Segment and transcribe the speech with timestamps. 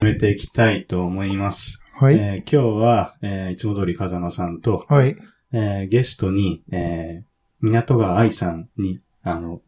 [0.00, 1.82] めていきたいと思います。
[1.94, 2.14] はい。
[2.14, 5.16] えー今日は、えーいつも通り風間さんと、はい。
[5.52, 7.28] えーゲストに、えー
[7.60, 9.60] 港川愛さんに、あの、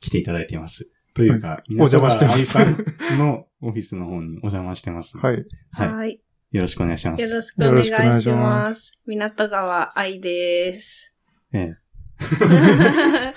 [0.00, 0.90] 来ていただいています。
[1.14, 5.16] というか、お邪魔してます港川愛さんのオフィスの方にお邪魔してます。
[5.16, 5.46] はい。
[5.70, 5.94] はい。
[5.94, 6.20] はい。
[6.52, 7.22] よろしくお願いします。
[7.22, 8.92] よろしくお願いしくお願いししまます。
[9.06, 11.14] 港川愛です。
[11.54, 11.76] ええ
[12.20, 12.26] ま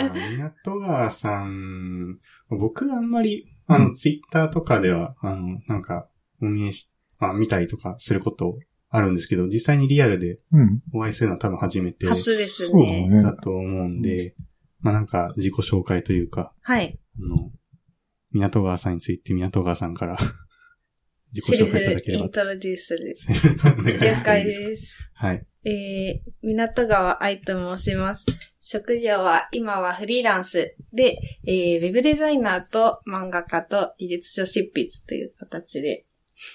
[0.00, 0.08] あ
[0.64, 2.18] 港川さん、
[2.48, 6.08] 僕あんまり、あの、うんツイッターとかでは、あの、なんか、
[6.40, 8.58] お見えし、まあ、見たりとかすること
[8.90, 10.82] あるんですけど、実際にリアルでうん。
[10.92, 13.08] お会いするのは多分初めて初ですそうだね。
[13.08, 13.32] ねだ。
[13.32, 14.34] と思うんで、
[14.80, 16.98] まあなんか自己紹介というか、はい。
[17.18, 17.50] あの、
[18.32, 20.18] 港川さんについて港川さんから
[21.32, 22.30] 自己セル紹介いただければフイン。
[22.30, 23.28] トロデュースです。
[23.66, 24.96] お願い了解していいですかです。
[25.14, 25.46] はい。
[25.66, 28.24] えー、港川愛と申します。
[28.60, 36.06] 職業は今はフリーランスで、えー、ウェブデザイナーと漫画家と技術書執筆という形で、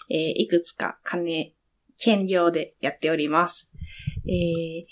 [0.09, 1.53] えー、いくつか金、
[1.97, 3.69] 兼業でやっております。
[4.25, 4.85] えー、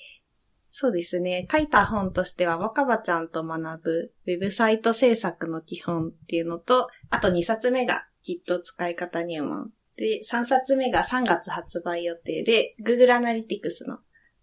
[0.69, 1.47] そうですね。
[1.49, 9.71] 書いた本としては、若葉ちゃんと学ぶウェブサイト制作の基本っていうのと、あと2冊目が Git 使い方入門。
[9.95, 13.99] で、3冊目が3月発売予定で、Google Analytics の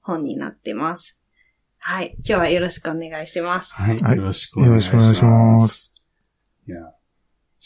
[0.07, 1.19] 本になってます。
[1.79, 2.15] はい。
[2.19, 3.75] 今日はよろしくお願いします。
[3.75, 3.99] はい。
[3.99, 5.09] はいよろしくおよ願いします。
[5.09, 5.95] ろしくお願いします。
[6.69, 6.79] いや、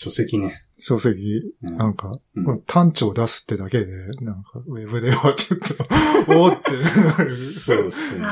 [0.03, 0.65] 書籍ね。
[0.79, 3.87] 書籍、うんなんか、うんこの単調出すってだけで、
[4.23, 5.85] なんか、ウェブではちょっと、
[6.41, 6.71] おーって
[7.19, 7.31] なる。
[7.31, 8.25] そうですね。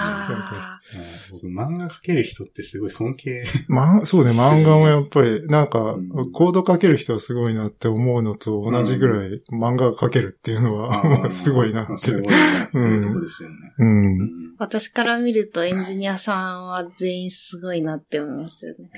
[1.31, 3.45] 僕、漫画描ける人ってすごい尊敬。
[3.67, 12.23] ま、そうね、 漫画もやっぱり、なんかうん、コード書ける人はすごいなって思うのと同じぐらい、漫画書けるっていうのは、 すごいなってすごい。
[12.33, 13.57] なっていうとこですよね。
[13.79, 14.07] うん。
[14.07, 18.91] うん私から見るとエンジニアさんは全員すごいなって思いますよね。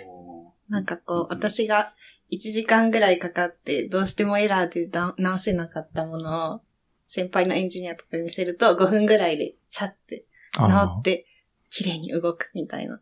[0.70, 1.92] なんかこう、私が
[2.32, 6.60] 1時間ぐらいかかって、どうしてもエラーでだ直せなかったものを、
[7.06, 10.24] 先輩のエンジニアとかに見せると5分ぐらいでチャって
[10.56, 11.26] 直あって、
[11.70, 13.00] 綺麗に動くみたいな。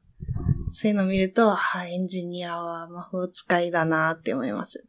[0.72, 4.84] そういうのを見ると、あエンジニアは魔法使いだなって思います。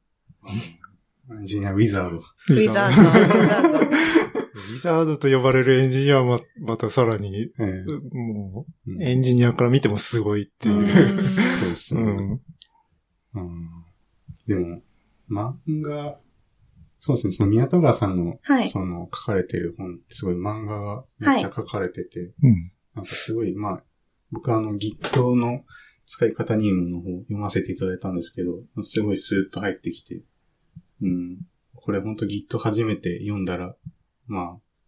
[1.31, 2.18] エンジニアウィザード。
[2.18, 3.80] ウウィザード、ウィザード。
[3.80, 7.64] ウィザードと呼ばれるエンジニアはままたさらに、ええ
[8.16, 10.84] もうエンジニアから見てもすごいっていうう。
[10.84, 10.88] ん
[11.22, 12.02] そうですね。
[12.02, 12.31] うん。
[13.35, 13.80] うん
[14.50, 14.82] でも、
[15.30, 16.18] 漫画、
[17.00, 22.72] そうですね、その宮戸川さんの、はいその書かれてる本ってすごい漫画がめっちゃ書かれてて、うん。
[22.96, 23.84] なんかすごい、まあ、
[24.32, 25.64] 僕はあの Git の
[26.08, 30.24] 使い方入門の方読ませていただいたんですけど、すごいスーッと入ってきて、
[31.04, 31.42] うん、
[31.76, 33.76] これ本当 Git 初めて読んだら、
[34.26, 34.44] まあ、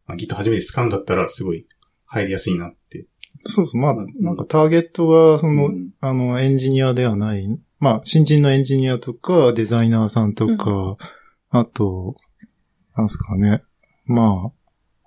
[0.08, 1.68] まあ、Git 初めて使うんだったらすごい
[2.06, 3.06] 入りやすいなって。
[3.46, 3.82] そうそう。
[3.82, 7.48] まあうん、なんかターゲットは、その、うんあの、エンジニアではない。
[7.82, 10.96] まあ、新人のエンジニアとか、デザイナーさんとか、
[11.50, 12.16] あと、
[12.96, 13.64] なんすかね。
[14.06, 14.52] ま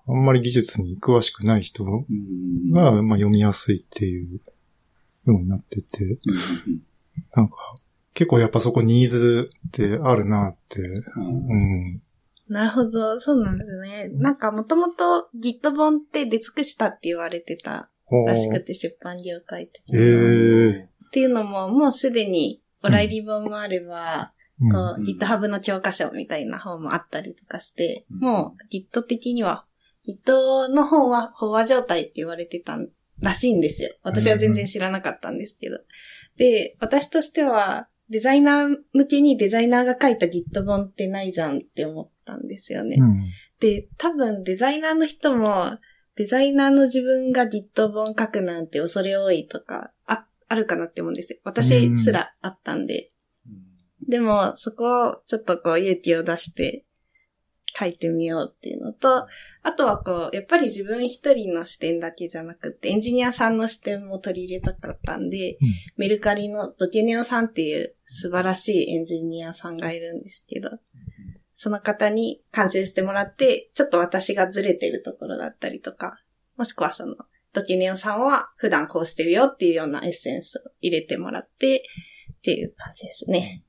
[0.07, 2.73] あ、あんまり技術に詳しくない人うん。
[2.73, 4.41] が、まあ、読みやすいっていう
[5.25, 6.19] ようになってて、うん。
[7.37, 7.55] なんか、
[8.13, 11.27] 結構やっぱそこニーズってあるなって、うん。
[11.27, 11.55] う
[11.95, 12.03] ん。
[12.49, 14.09] なるほど、そうなんですね。
[14.15, 17.89] なんかもともと Git 本って出尽くしたって言われてた
[18.27, 19.97] らしくて、出版業界的に。
[19.97, 20.75] えは。
[20.75, 29.67] えっていうのも、もうすでにオライリ本もあれば、うんこううん GitHub の教科書みたいな本もあったりとかして、うんもう Git 的には、
[30.07, 32.79] Git の本は飽和状態って言われてた
[33.21, 33.91] らしいんですよ。
[34.03, 35.79] 私は全然知らなかったんですけど。
[36.37, 42.97] で、私としては、デザイナー向けにデザイナーが書いた Git 本ってないじゃんって思ったんですよね。
[43.01, 43.15] うん。
[43.61, 45.79] で、多分デザイナーの人も、
[46.17, 51.41] デザイナーの自分が Git 本書くなんて恐れ多いとか、あ、あるかなって思うんですよ。
[51.43, 53.11] 私すらあったんで。
[54.09, 56.85] でも、そこをちょっとこう勇気を出して
[57.77, 59.27] 書いてみようっていうのと、
[59.63, 65.59] あとはこう、やっぱり自分一人の視点だけじゃなくて、エンジニアさんの視点も取り入れたかったんで、うん
[65.97, 70.71] メルカリのドキュネオさんっていう素晴らしいエンジニアさんがいるんですけど、
[71.55, 76.19] その方に監修してもらって、ちょっと私がずれてるところだったりとか、
[76.57, 77.17] もしくはその、
[77.55, 81.85] ドキュネオさんは普段こうしてるよっていうようなエッセンスを入れてもらって、
[82.39, 83.63] っていう感じですね。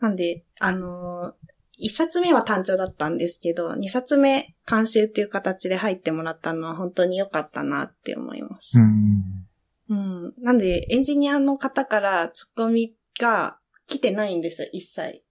[0.00, 1.50] なんで、あのー
[1.82, 8.78] 一冊目は単調だったんですけど、二冊目監修っていう形で入ってもらったのは本当に良かったなって思います。
[8.78, 9.46] うん。
[9.88, 10.34] うん。
[10.42, 13.56] なんで、エンジニアの方からツッコミが
[13.86, 15.22] 来てないんですよ、一切。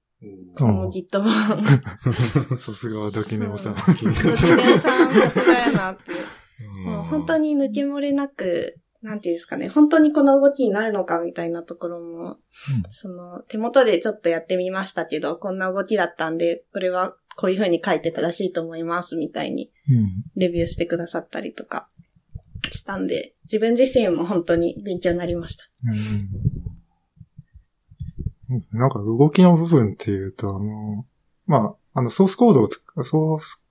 [0.58, 1.64] この Git 本。
[2.58, 3.76] さすがドキネオさん。
[3.88, 4.14] ドキネオ
[4.78, 6.12] さん、さすがやなって
[6.86, 12.38] もう本当に抜け漏れなく、なんていうんですかね、本当にこの動きになるのかみたいなところも、
[12.90, 20.24] その、手元でちょっとやってみましたけど、こんな動きだったんで、これはこういう風に書いて正しいと思います、みたいに、うん。
[20.36, 21.88] レビューしてくださったりとか、
[22.72, 25.64] したんで、自分自身も本当に勉強になりました。
[28.50, 28.78] うん。
[28.78, 31.06] なんか動きの部分っていうと、あの、
[31.46, 33.66] まあ、あの、ソースコードをつ、ソース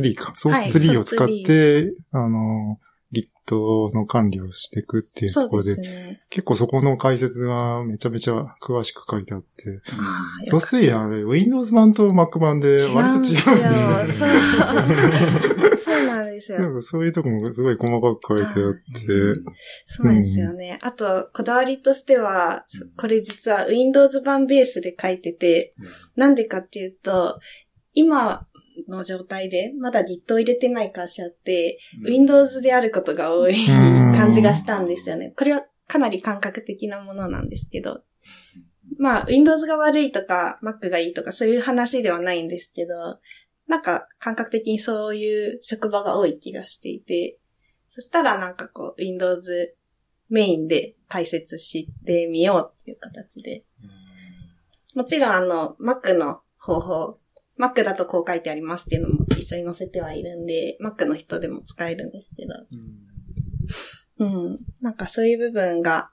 [0.00, 0.32] 3か。
[0.36, 2.78] ソース3を使って、あの、
[3.12, 6.22] Git の管理をしていくっていうところで、ね。
[6.30, 9.80] 結構そこの解説がめちゃめちゃ詳しく書いてあって、
[10.46, 14.32] ソース3はあれ、Windows 版と Mac 版で割と違うんですよね。
[15.78, 16.60] そうなんですよ。
[16.60, 18.80] なんかそういうとこもすごい細かく書いてあって、
[19.84, 20.78] そうなんですよね。
[20.80, 22.64] あと、こだわりとしては、
[22.96, 25.74] これ実は Windows 版ベースで書いてて、
[26.16, 27.38] なんでかっていうと、
[27.94, 28.46] 今
[28.88, 34.12] の状態でまだ Git を入れてない会社って、Windows であることが多いうん。
[34.14, 35.32] 感じがしたんですよね。
[35.36, 38.02] これはかなり感覚的なものなんですけど、
[38.98, 42.94] まあ、Windows が悪いとか、Mac がいいとか、そういう話ではないんですけど、
[43.66, 47.38] なんか感覚的にそういう職場が多い気がしていて、
[47.90, 49.74] そしたらなんかこう、Windows
[50.28, 53.64] メインで解説してみようっていう形で。
[54.94, 57.18] もちろんあの、Mac の方法、
[57.62, 62.54] Mac だとこう書いてありますっていうのも一緒に載せてはいるんで、Mac の人でも使えるんですけど、
[64.18, 64.58] うん。
[64.80, 66.10] なんかそういう部分が、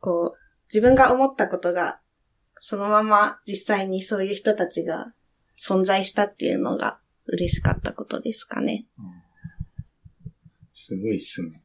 [0.00, 2.00] こう、自分が思ったことが、
[2.56, 5.12] そのまま実際にそういう人たちが
[5.56, 8.86] 存在したっていうのが嬉しかったことですかね。
[10.72, 11.62] すごいっすね。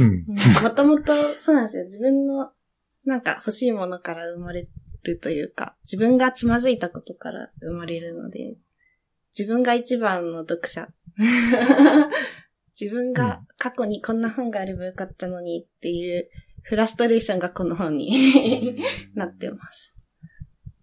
[0.00, 0.62] うん。
[0.64, 1.84] もともと、そうなんですよ。
[1.84, 2.50] 自分の、
[3.04, 4.66] なんか欲しいものから生まれ
[5.06, 8.56] るというか、自分がつまずいたことから生まれるので、
[9.36, 10.88] 自分が一番の読者。
[12.78, 16.28] 自分が過去にこんな本があればよかったのにっていう
[16.62, 18.76] フラストレーションがこの本に
[19.14, 19.94] なってます。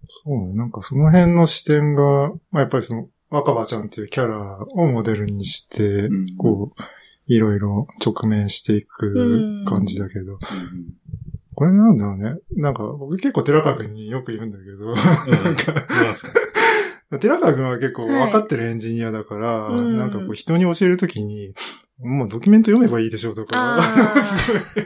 [0.08, 0.54] そうね。
[0.54, 6.82] なんかその辺の視点が、まあ、やっぱりその、若葉ちゃんっていうキャラをモデルにして、うんこう、
[7.26, 10.38] いろいろ直面していく感じだけど、
[11.56, 12.36] これなんだろうね。
[12.56, 14.96] なんか僕結構寺川君によく言うんだけど、
[15.44, 19.98] なんか、寺川君は結構分かってるエンジニアだから、うん。
[19.98, 21.54] なんかこう人に教えるときに、
[22.00, 23.82] もうドキュメント読めばいいでしょうとか、
[24.22, 24.84] すごい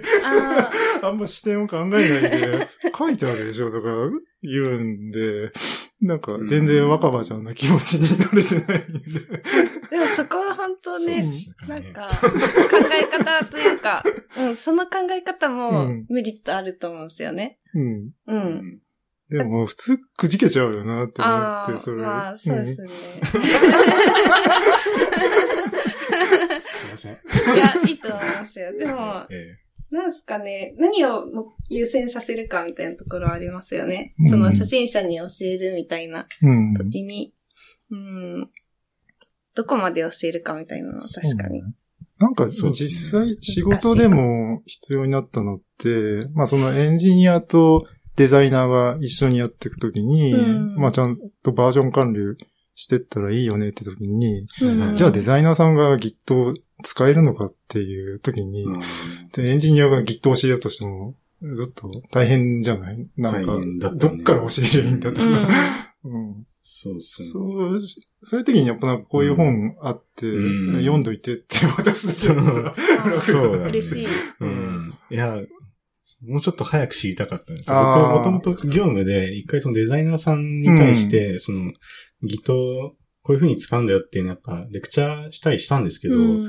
[1.01, 2.67] あ あんま視点を考えないで、
[2.97, 3.87] 書いてあるでしょとか
[4.41, 5.51] 言うんで、
[6.01, 9.19] なんか全然若葉ちゃんの気持ちになれてないんで。
[9.19, 11.23] ーでもそこは本当ね、
[11.67, 12.07] なんか、考
[12.91, 14.03] え方というか、
[14.37, 17.59] うん、その考え方もうんメリットあると思うんですよね。
[17.73, 17.83] うん。
[17.83, 18.13] う。
[18.27, 18.79] うんん
[19.29, 22.01] でも普通くじけちゃうよなって思って、それ。
[22.01, 22.89] まあ、そうですね。
[26.61, 27.11] すいません。
[27.13, 27.15] い
[27.57, 28.71] や、いいと思いますよ。
[28.71, 34.13] でも、えなんすかね、何をも優先させるかみたいなところはありますよね。
[34.19, 36.73] うんその初心者に教えるみたいなうん。
[36.75, 37.33] 時に、
[37.91, 38.45] うん、
[39.55, 41.63] どこまで教えるかみたいなのは確かに。
[42.19, 52.19] なんかそう実際仕事でも必要になったのって、まあそのエンジニアとデザイナーが一緒にやっていくときに、うんまあちゃんとバージョン管理
[52.79, 56.53] してったらいいよねってときに、うんじゃあデザイナーさんが Git を
[56.83, 58.79] 使えるのかっていうときに、うん
[59.33, 63.07] でエンジニアが Git を教えようとしても、ちょっと大変じゃない？
[63.17, 65.23] なんかどっから教えればいいんだとか。
[65.25, 65.47] うん。
[66.05, 67.01] うんそう。
[67.01, 67.39] そ
[67.75, 67.79] う、
[68.23, 72.73] そういう時にやっぱなんかこういう本あって、うん読んどいてって渡すじゃん。
[73.25, 74.07] そう嬉しい。
[74.41, 74.93] うん。
[75.09, 75.41] いや、
[76.21, 77.77] もうちょっと早く知りたかったんですよ。
[77.77, 81.71] 僕はもともと業務で、一回そのデザイナーさんに対して、その、
[82.23, 82.51] Git
[83.27, 86.43] こういう風に使うんだよっていうのやっぱ、レクチャーしたりしたんですけど、うん。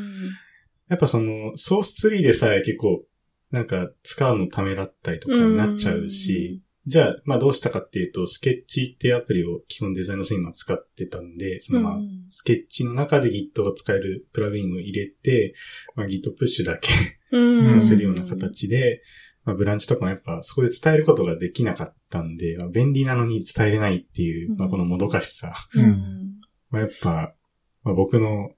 [0.89, 3.05] やっぱその、ソースツリーでさえ結構、
[3.51, 12.27] なんか、使うのためらったりとかになっちゃうし、じゃあ、まあどうしたかっていうと、スケッチっていうアプリを基本デザイナーさん今使ってたんで、そのまあ、うん。
[12.31, 15.55] スケッチの中で Git が使えるプラグインを入れて、
[15.97, 16.89] まあ Git プッシュだけ
[17.33, 17.67] うん。
[17.67, 19.03] させるような形で、
[19.49, 25.55] まあブランチとかもやっぱそこで伝えることができなかったんで、まあ、便利なのに伝えれないっていう、まあこのもどかしさ。
[25.75, 26.35] ううんん。
[26.69, 27.35] まあやっぱ、
[27.83, 28.51] まあ僕の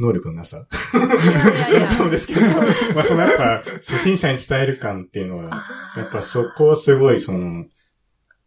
[0.00, 0.66] 能力のなさ。
[1.96, 5.64] そうですけど、まあそのやっぱ初心者に伝える感っていうのは、
[5.96, 7.64] やっぱそこはすごいその、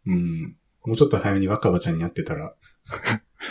[0.06, 2.54] うん、もうちょっと早めに若葉ちゃんに会ってたら、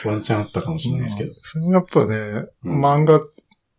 [0.06, 1.34] ワンチャンあったかもしれないですけど。
[1.42, 3.22] それもやっぱね、うん漫画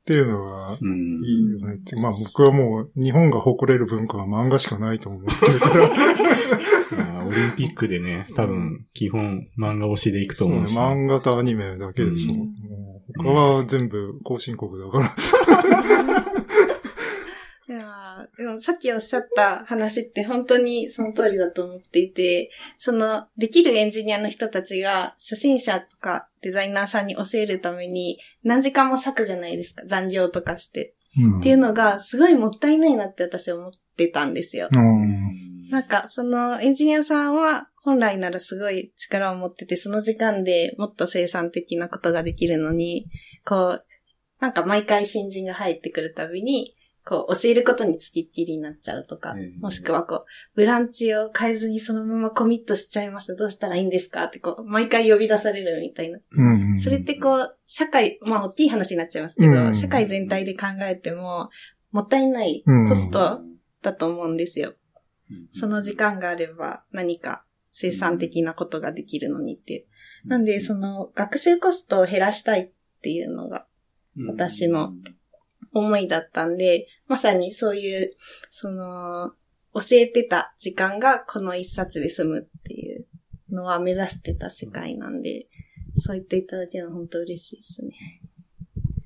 [0.01, 1.25] っていうのはうん。
[1.25, 1.97] いいよねって。
[2.01, 5.89] まあ僕はもう日本が誇れる文化は漫画しかないと思ってるから。
[7.15, 10.77] まあ、オリンピックでね、多分、基本、漫画推しでいくとそうね思うし。
[10.77, 12.33] 漫画とアニメだけでしょ。
[12.33, 12.55] うん
[13.19, 15.15] 他は全部後進国だから。
[17.71, 29.83] いやでもさっきおっしゃった話って本当にその通りだと思っていて、その、できるエンジニアの人たちが初心者とかデザイナーさんに教えるために何時間も割くじゃないですか。
[29.87, 30.95] 残業とかして。
[31.17, 34.69] うんっていうのがすごいもったいないなって私は思ってたんですよ。
[34.73, 43.07] うんなんか、そのエンジニアさんは本来ならすごい力を持ってて、その時間でもっと生産的なことができるのに、
[43.45, 43.85] こう、
[44.41, 46.75] なんか毎回新人が入ってくるたびに、
[47.11, 50.25] こう、教えることにつきっきりになっちゃうとか、うんもしくはこう、
[50.55, 53.35] ブランチを変えずにそのままコミットしちゃいました。
[53.35, 54.23] どうしたらいいんですか？
[54.25, 56.21] ってこう、毎回呼び出されるみたいな。
[56.31, 56.43] う
[56.75, 61.51] んそれってこう、社会、まあ大きい話になっちゃいますけど、うん社会全体で考えても、
[61.91, 63.41] もったいないうんコスト
[63.83, 64.75] だと思うんですよ。
[65.51, 69.87] その時間があれば何か生産的なことができるのにって。
[70.27, 72.71] なんで、その学習コストを減らしたいっ
[73.03, 73.67] ていうのが
[74.29, 74.93] 私の
[75.73, 78.17] 思いだったんで、まさにそういう、
[78.51, 79.33] その、
[79.73, 83.07] 教えてた時間がこの一冊で済むっていう
[83.51, 85.47] のは目指してた世界なんで、
[85.97, 87.93] そう言っていただけるのは本当嬉しいですね。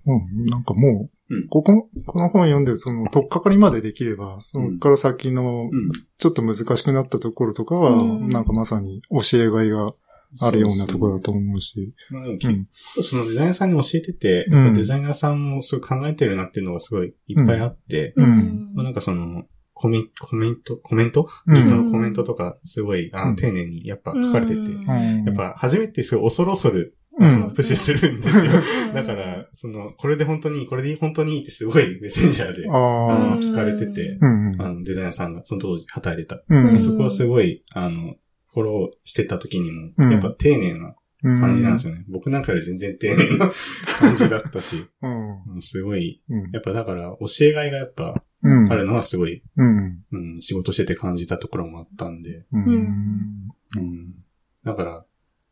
[0.07, 5.89] うん、なんかもう、うんここ、この本読んで、その、とっかかりまでできれば、そのから先の、うん。
[6.19, 9.95] ちょっと難しくなったところとかは、うんなんかまさに教えがいが
[10.41, 11.95] あるようなところだと思うし。
[13.03, 14.75] そのデザイナーさんに教えてて、うん。
[14.75, 18.73] デザイナーさんもすごい考えてるなっていうのがすごいいっぱいあって、うん。
[18.75, 19.45] まあなんかその、
[19.77, 21.29] コメコメント、コメント？
[21.47, 21.55] うん。
[21.57, 23.37] 人のコメントとかすごい、あの、うん。
[23.37, 27.31] 丁寧にやっぱ書かれてて、やっぱ初めてすごい恐る恐る、うん。
[27.31, 28.45] そのプッシュするんですよ。
[28.45, 28.47] う
[28.91, 34.53] んだから、その、これで本当にいい、これでいい、本当にいいってすごいメッセンジャーで、あの、聞かれてて、うん。
[34.61, 36.43] あの、デザイナーさんが、その当時働いてた。
[36.49, 36.81] うんうん。
[36.81, 38.15] そこはすごい、あの、
[38.55, 42.05] フォローしてた時にも、うんやっぱ丁寧な感じなんですよね。
[42.09, 43.51] 僕なんかより全然丁寧な
[43.99, 45.55] 感じだったし、 うん。
[45.55, 46.51] うんすごい、うん。
[46.53, 48.73] やっぱだから教えがいがやっぱうん。
[48.73, 50.05] あるのはすごい、うん。
[50.13, 53.49] うん、仕事してて感じたところもあったんで、うん。
[53.77, 54.15] うん。
[54.65, 55.05] だから、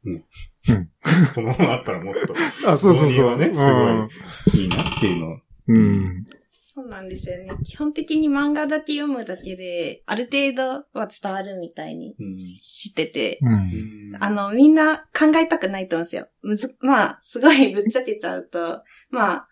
[0.04, 0.24] ね。
[0.68, 0.88] うん
[1.34, 2.34] この本あったらもっと
[2.70, 3.10] あ、そうそうそう。
[3.10, 4.08] 導入はね
[4.46, 5.38] すごいいいなっていうのを。
[5.68, 6.26] うん。
[6.76, 6.84] うん。
[6.84, 7.50] そうなんですよね。
[7.64, 14.16] 基本的に漫画だけ読むだけで、ある程度は伝わるみたいにうんしてて、うん。
[14.20, 16.28] あの、みんな考えたくないと思うんですよ。
[16.42, 19.48] むず、まあ、すごいぶっちゃけちゃうと、まあ、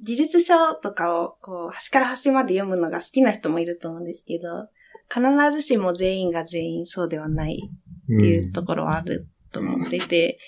[0.00, 4.68] 技術書とかを、こう、端から端まで読むのが好きな人もいると思うんですけど、
[5.08, 5.22] 必
[5.52, 10.38] ずしも全員が全員そうではないっていうところはあると思っていて、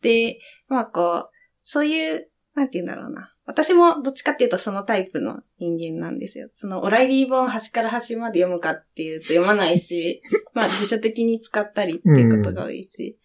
[0.00, 1.30] で、まあこう、
[1.60, 3.33] そういう、なんて言うんだろうな。
[3.46, 6.48] 私もどっちかっていうとそのタイプの人間なんですよ。
[6.52, 10.22] そのオライリー本を端から端まで読むかっていうと読まないし、
[10.54, 13.18] まあ辞書的に使ったりっていうことが多いし、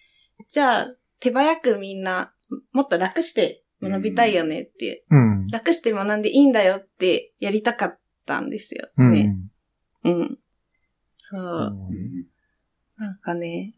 [0.50, 2.34] じゃあ手早くみんな
[2.74, 5.48] もっと楽して学びたいよねって、うん。
[5.48, 8.90] 楽して学んでいいんだよってやりたかったんですよ。
[8.98, 9.12] うん。
[9.14, 9.38] ね。
[10.04, 10.40] うん。
[11.20, 11.88] そう。
[11.90, 12.26] うん
[13.00, 13.74] なんかね、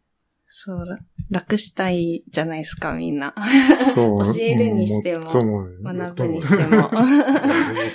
[0.53, 0.97] そう、ら
[1.29, 3.33] 楽したいじゃないですか、みんな。
[3.95, 4.25] そう。
[4.35, 5.77] 教えるにしてもそう思うよ。
[5.81, 6.89] 学ぶにしても。
[6.89, 7.05] ごもっ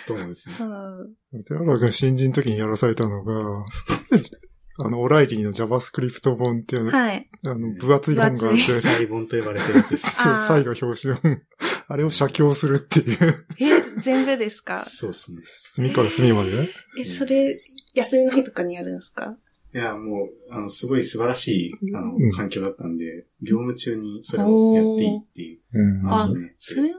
[0.07, 0.55] ともですね。
[0.57, 1.17] そう。
[1.45, 3.65] 寺原が新人の時にやらされたのが、
[4.79, 7.31] あの、オライリーの JavaScript 本っていうの、はい。
[7.45, 10.23] あの、分厚い本があって、分厚い細本と呼ばれてるやつです。
[10.23, 11.43] そう最後表紙本。
[11.89, 14.85] あれを写経するっていう、え、全部ですか？
[14.87, 15.41] そうですね。
[15.45, 16.51] 隅から隅まで？
[16.63, 16.69] ね。
[16.99, 17.55] え、それ、
[17.95, 19.37] 休みの日とかにやるんですか？
[19.77, 26.11] いや、もう、あの、すごい素晴らしい、あのうん、環境だったんで、業務中にそれをやっていいっていううん。
[26.11, 26.57] あ話になって。
[26.61, 26.99] それは、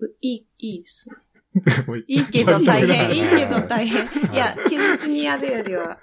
[0.00, 1.16] ういい、いいですね。
[2.08, 3.14] いいけど大変。
[3.14, 4.06] いいけど はい大変。
[4.32, 5.98] いや、休日にやるよりは、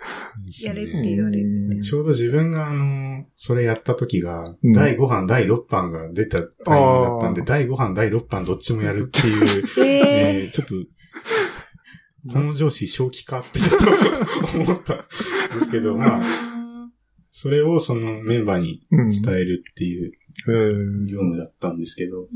[0.64, 1.80] やれって言われる。
[1.82, 10.76] ちょうど自分があの、それやった時が、うん第5版、第6版が出たタイミングだったんで、第5版、第6版どっちもやるっていう、ええーちょっと、
[12.32, 13.80] この上司正気かってちょっ
[14.52, 15.04] と思ったんで
[15.66, 15.82] すけー。
[15.84, 16.22] ど、まあ、あ。
[17.32, 19.10] それをそのメンバーにうん。
[19.10, 20.12] 伝えるっていう
[20.48, 22.28] えー業務だったんですけど、うん。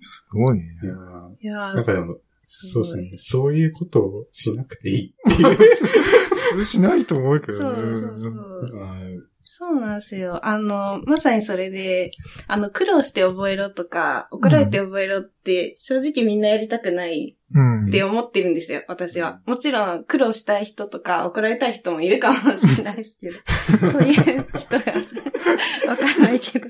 [0.00, 0.64] すごいね。
[0.82, 0.96] いやー
[1.40, 3.12] いやなんかでも、そうですね。
[3.16, 5.56] そういうことをしなくていいっていう。
[6.52, 7.94] 普通しないと思うけどね。
[7.94, 9.28] そうそうそう。
[9.64, 10.46] はいそうなんですよ。
[10.46, 12.12] あの、まさにそれで、
[12.46, 17.88] あの、苦労して覚えろとか、怒られて覚えろって、正直みんなやりたくないうん。
[17.88, 19.42] って思ってるんですよ、私は。
[19.44, 23.38] もちろん、苦労したい人とか、怒られたい人もいるかもしれないですけど、
[23.92, 24.84] そういう人が、
[25.88, 26.68] わかんないけど。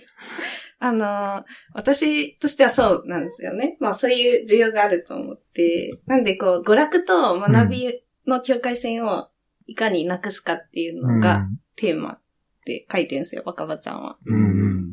[0.81, 3.77] あの、私としてはそうなんですよね。
[3.79, 6.01] まあ、そういう需要があると思って。
[6.07, 9.29] なんで、こう、娯楽と学びの境界線を
[9.67, 11.47] いかになくすかっていうのが、
[11.77, 12.19] テーマ
[12.63, 14.17] って書いてるんですよ、若葉ちゃんは。
[14.25, 14.93] うん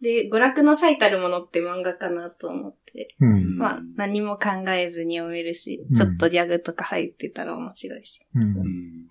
[0.00, 3.14] で、娯楽の最たるものって漫画かなと思って。
[3.20, 3.56] うん。
[3.56, 8.20] まあ、何も考えずに読めるしうん、ちょっとギャグとか入ってたら面白いし。
[8.34, 8.40] う。
[8.40, 9.08] うんん。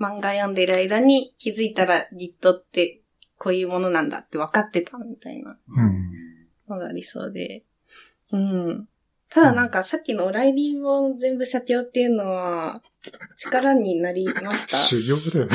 [0.00, 3.02] 漫画読んでる間に気づいたら Git って
[3.36, 6.10] こういうものなんだって分かってたみたいなうん。
[6.70, 7.64] のがありそうで。
[8.32, 8.88] うん。
[9.28, 12.82] ただなんかさっきのオライリーを全部写経っていうのは
[13.36, 14.76] 力になりました？
[14.78, 15.52] 修行だよね。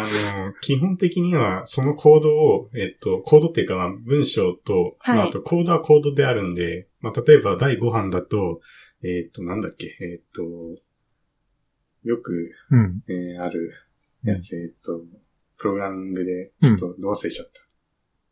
[0.00, 8.60] あの、基本的には、そのコードを、えっと、コードっていうか、まあ、文章と、はいまあ、あと、コードはコードであるんで、まあ、例えば、第5版だと、
[9.02, 10.42] えっと、なんだっけ、えっと、
[12.04, 13.02] よく、うん。
[13.08, 13.72] えーある
[14.24, 15.00] やつ、えっと、
[15.58, 17.60] プログラミングで、ちょっと、どう忘れちゃった。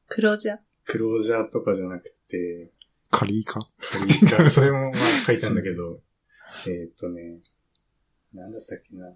[0.08, 0.60] 黒じゃ。
[0.84, 2.70] クロージャーとかじゃなくて、
[3.10, 3.60] カリーか？
[3.80, 6.00] 仮にかそれも、まあ、書いたんだけど、
[6.66, 7.40] えっとね、
[8.32, 9.12] なんだったっけな。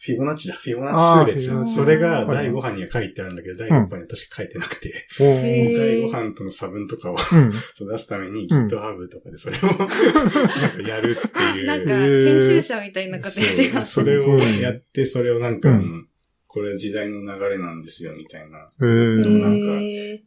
[0.00, 1.74] フィボナッチだ、フィボナッチ数列。
[1.74, 2.46] それがはい。
[2.46, 7.16] 第5版には書いてあるんだけど、第6版には確か書いてなくて、第5版との差分とかを
[7.78, 11.66] 出すためにうん GitHub とかでそれを なんかやるっていう。
[11.66, 15.80] なんか、編集者みたいなことやってそれをやって、それをなんか、
[16.46, 19.42] これ時代の流れなんですよ、みたいな、えー。
[19.42, 20.22] なんかへ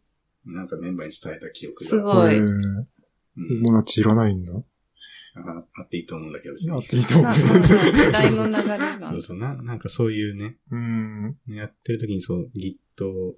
[0.46, 1.90] なんかメンバーに伝えた記憶が。
[1.90, 2.36] すごい。
[2.36, 2.42] えー。
[2.42, 3.64] うん。
[3.64, 4.54] 友達いらないんだ。
[5.36, 7.20] ああっていいと思うんだけど、別にあっていいとー。
[7.20, 9.22] 思う時代の流れがそう。
[9.22, 11.38] そうな、なんかそういうね、うん。
[11.48, 13.36] やってる時にそう、Git を、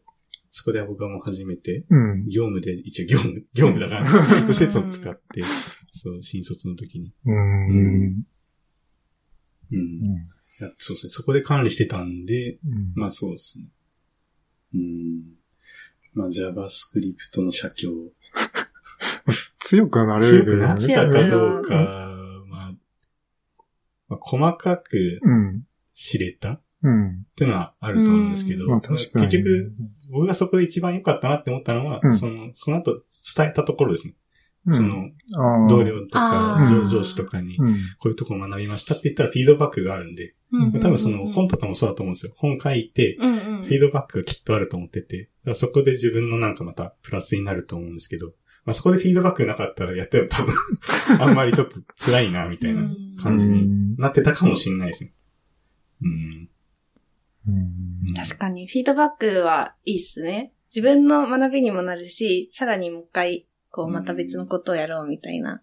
[0.52, 2.26] そこで僕はもう初めて、うん。
[2.26, 5.44] 業務で、一応業務、業務だから、施設を使って、
[5.92, 7.14] そう、新卒の時に。
[7.26, 8.26] うん。
[9.72, 10.24] うん。
[10.64, 11.10] やそうですね。
[11.10, 13.66] そこで管理してたんで、うんまあそうですね。
[14.76, 15.22] うん。
[16.14, 17.88] まあ JavaScript の写経。
[19.78, 21.76] 強くなれ強るくなったかどうか、
[22.50, 22.74] まあ、
[24.10, 25.64] まあ、細かくうん。
[25.94, 27.26] 知れたっうん。
[27.36, 29.26] ていうのはあると思うんですけど、まあ確かに。
[29.28, 29.74] 結局、
[30.12, 33.02] 僕がそこで一番良かったなって思ったのは、うんその、その後
[33.36, 34.16] 伝えたところですね。
[34.66, 37.74] うん、その、同僚とか上上司とかに、うん。
[37.98, 42.34] こういうとこ学びましたって言ったらフィードバックがあるんで、うん多分その本とかもそうだと思うんですよ。
[42.36, 48.34] 本書いて、フィードバックがきっとあると思ってて、そこで自分のなんかまたプラスになると思うんですけど、
[48.66, 50.54] まあそこでフィードバックなかったらやっても多分、
[51.20, 52.90] あんまりちょっと辛いな、みたいな
[53.22, 55.14] 感じになってたかもしれないですね。
[56.02, 56.50] うん。
[57.48, 57.52] う
[58.12, 58.14] ん。
[58.14, 60.54] 確かに、フィードバックはいいっすね。
[60.74, 65.62] 自分の学びにもなるし、さらにもう一回、こう、また別のことをやろうみたいな。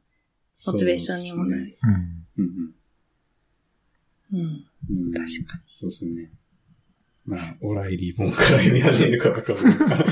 [0.67, 1.79] モチベーションにもなる。
[2.37, 2.75] うん
[4.31, 4.65] うん。
[4.91, 5.63] うん確かに。
[5.79, 6.31] そうですね。
[7.31, 10.05] まあ、オライリー本から読み始めるか、若葉本から。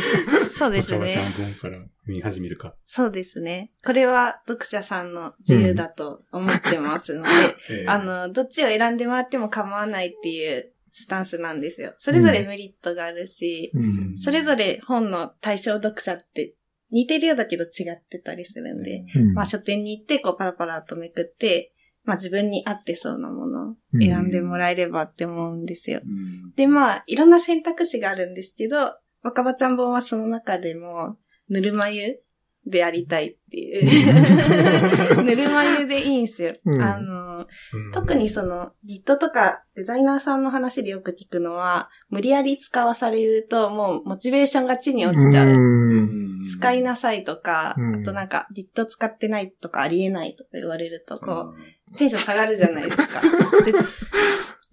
[0.57, 2.74] そうですね若葉ちゃん本から読み始めるか。
[2.87, 3.72] そうですね。
[3.85, 7.28] これは読者さんの自由だと思ってますので、
[7.83, 11.94] えーあ、の、どっちを選んでもらっても構わないっていうスタンスなんですよ。
[11.98, 14.16] それぞれメリットがあるし、うん。
[14.16, 16.54] それぞれ本の対象読者って
[16.90, 21.72] 似てるようだけど違ってたりするんで、うんまあ書店に行ってこうパラパラとめくって、
[22.09, 26.01] まあ自分に合ってそうなものを選んでもらえればって思うんですよ。
[26.03, 31.18] うんで、まあいろんな選択肢があるんですけど、若葉ちゃん本はその中でも、
[31.51, 32.18] ぬるま湯
[32.66, 35.21] でやりたいっていう。
[35.23, 36.51] ぬるま湯でいいんすよ。
[36.64, 45.49] うんあの、うん特にその Git とかデザイナーさんの話でよく聞くのは、無理やり使わされるともうモチベーションが地に落ちちゃう。
[45.51, 51.55] うん使いなさいとか、うんあとなんか Git 使ってないとかありえないとか言われると、こう、
[51.96, 53.20] テンション下がるじゃないですか。
[53.64, 53.72] ぜ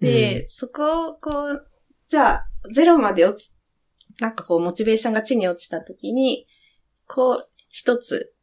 [0.00, 1.70] で、そこをこう、
[2.08, 3.56] じゃあ、ゼロまで落ち、
[4.20, 6.46] なんかこう、モチベーションが地に落ちた時に、
[7.06, 8.34] こう、一つ、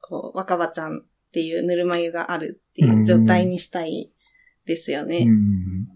[0.00, 4.12] こう、若葉ちゃんっていうぬるま湯があるっていう状態にしたい
[4.66, 5.24] ですようね。
[5.24, 5.86] ん。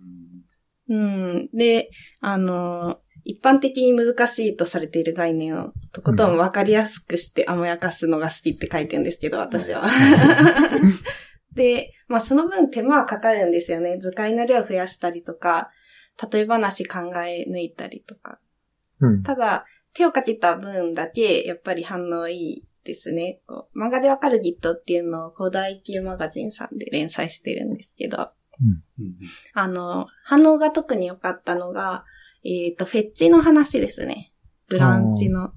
[0.88, 1.48] うん。
[1.52, 9.82] で、あの、一般的に難しいとされている概念をとことん分かりやすくして甘やかすのが好きって書いてるんですけど、私は。
[11.56, 13.98] で、まあその分手間はかかるんですよね。
[13.98, 15.70] 図解の量を増やしたりとか、
[16.30, 18.38] 例え話考え抜いたりとか。
[19.00, 19.22] うん。
[19.22, 23.40] ただ、手をかけた分だけ、やっぱり反応いいですね。
[23.46, 28.82] こう漫画でわかる Git っていうのを、古代級マガジンさんで連載してるんですけど、うん
[29.54, 32.04] あの、反応が特に良かったのが、
[32.44, 34.32] えっ、と、フェッチの話ですね。
[34.68, 35.52] ブランチの。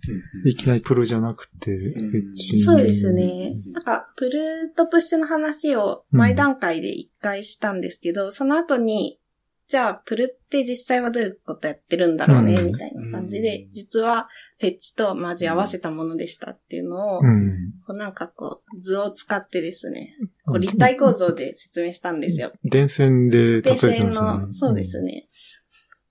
[0.46, 3.54] いきなりプロじゃなくて、んフェッチそうですね。
[3.74, 9.20] なんか、プルとプッシュの話を前段階で一回したんですけど、その後に、
[9.68, 14.28] じゃあ、プルって実際はどういうことやってるんだろうね、うんみたいな感じで、うん実は
[14.60, 17.72] フェッチと交合わせたものでしたっていうのを、うん。
[17.86, 22.52] こうなんかこう、図を使ってですね、こう立体構造で説明したんですよ。
[22.64, 24.46] 電線で例え電て線ましたね。
[24.48, 25.29] の、そうですね。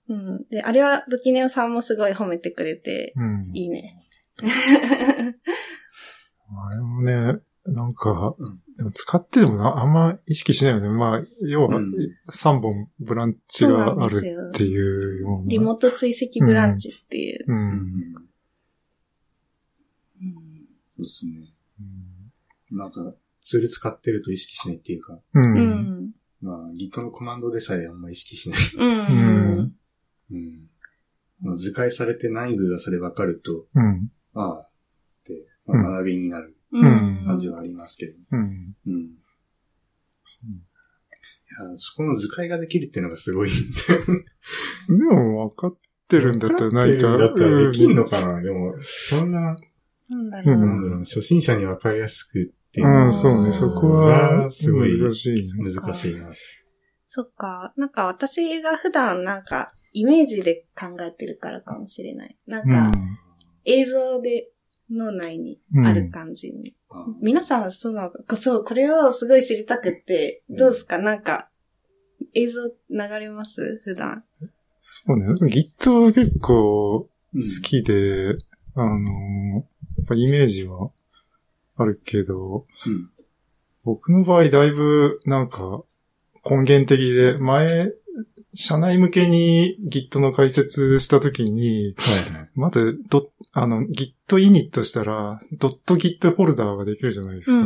[0.09, 0.45] うん。
[0.49, 3.51] で、あれはドキネオさんもすごい褒めてくれて、うん。
[3.53, 4.05] いいね。
[4.41, 4.45] あ
[6.71, 10.87] れもね、なんか、うんでも使っててもなあんま意識しないよね。
[10.87, 11.91] まあ、要はうん
[12.29, 15.47] 3本ブランチがあるっていうような。
[15.47, 17.43] リモート追跡ブランチっていう。
[17.45, 17.51] う。
[17.51, 17.61] うんん。
[20.21, 20.33] うん
[20.95, 21.51] そうですね。
[22.71, 25.33] なんか、ツール使ってると意識しないっていうか、う。
[25.33, 25.51] うんうん。
[26.05, 26.11] ん。
[26.41, 28.59] まあ、Git のコマンドでさえあんま意識しない。
[28.77, 28.85] う
[29.61, 29.75] ん。
[30.31, 30.69] うんうん。
[31.41, 34.11] まあ、図解されて内部がそれ分かると、うん。
[34.33, 34.63] ああ、っ
[35.25, 37.23] て、まあ、学びになるうん。
[37.25, 38.13] 感じはありますけど。
[38.31, 38.75] うん。
[38.87, 38.93] うん。
[38.93, 39.11] い
[41.71, 43.51] や、そこの図解ができるっていうのがすごいん
[44.87, 47.17] でも分かってるんだったらないか。
[47.17, 49.55] だったらできんのかな、でも、そんな、
[50.09, 50.61] なんだろう。
[50.83, 53.51] だろう、初心者に分かりやすくっていううん、のはそうね。
[53.51, 55.73] そこは、すごい難しいね。
[55.73, 56.29] 難しいな。
[57.07, 57.73] そっか。
[57.75, 62.37] なんか私が普段なんかイメージで考えてるからかもしれない。
[62.47, 62.91] なんか
[63.65, 64.49] 映像で
[64.91, 66.75] 脳内にある感じに。
[66.89, 70.97] あ皆さんそうなのか、そう、これをすごい知りたくって、どうですか？
[70.97, 71.49] なんか
[72.33, 73.79] 映像流れます？
[73.83, 74.23] 普段。
[74.79, 75.25] そうね。
[75.43, 78.37] Git は結構うん好きで、
[78.75, 79.59] あの、や
[80.03, 80.89] っぱイメージは
[81.75, 83.09] あるけど、うん
[83.85, 85.83] 僕の場合だいぶなんか
[86.47, 87.93] 根源的で、前、
[88.53, 92.49] 社内向けに Git の解説したときに、はいはい。
[92.55, 97.65] まず、ドあの、Git init したら、.git フォルダーができるじゃないですか。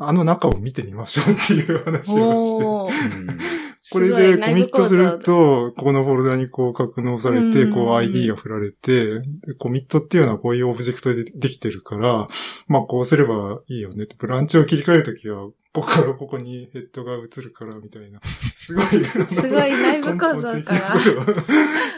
[0.00, 3.64] あの中を見てみましょうっていう話をして。
[3.92, 9.20] これでコミットすると、このフォルダにこう格納されて、うんこう ID が振られて、
[9.58, 12.26] コミットっていうのはこういうオブジェクトでできてるから、
[12.66, 14.06] まあこうすればいいよね。
[14.18, 18.20] ブランチを切り替えるときは、ここからここにヘッドが映るからみたいな。
[18.54, 18.86] すごい。
[18.86, 20.94] すごい内部構造から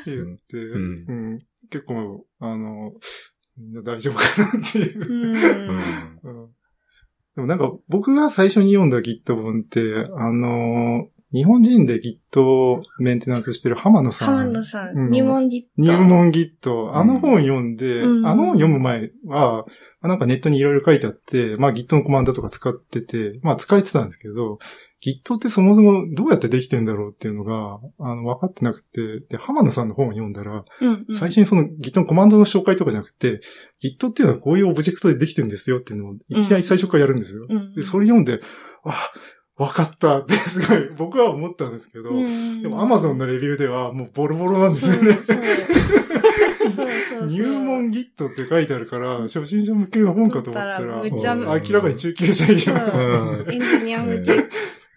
[0.07, 2.95] 言って、ううん結構、あの、
[3.59, 5.09] みんな大丈夫かなっていうう。
[5.13, 5.79] ん。
[6.23, 6.49] うん
[7.35, 14.29] でもなんか僕が最初に読んだ Git 本って、あの、日本人で Git をメンテナンスしてる浜野さん。
[14.39, 15.69] 浜野さうんん、入門ギット。
[15.77, 16.91] 入門 Git。
[16.95, 19.67] あの本読んで、うんあの本読む前は、
[20.01, 24.59] なんかネットにいろいろ書いてあって、まあ Git のコマンドとか使ってて、まあ使えてたんですけど、
[25.05, 33.41] Git ってそもそもどうやってできてんだろうっていうのが、あの、分かってなくて、で、浜野さんの本を読んだら、うんうん最初にその Git のコマンドの紹介とかじゃなくて、
[33.83, 37.47] Git っていうのはこういうオブジェクトでできてるんですよっていうのをいきなり最初からやるんですよ。
[37.47, 38.41] うんで、それ読んで、
[38.85, 39.11] あ、
[39.57, 40.19] わかった。
[40.21, 40.89] ってすごい。
[40.97, 42.63] 僕は思ったんですけど、うん。
[42.63, 45.13] でも Amazon のレビューではもうボロボロなんですよね。
[45.15, 46.77] そう そう。
[46.77, 52.73] そうそう入門 Git って書いてあるから、初心者向けの本かと思ったら、明らかに中級者以上。
[53.49, 54.49] エンジニア向け。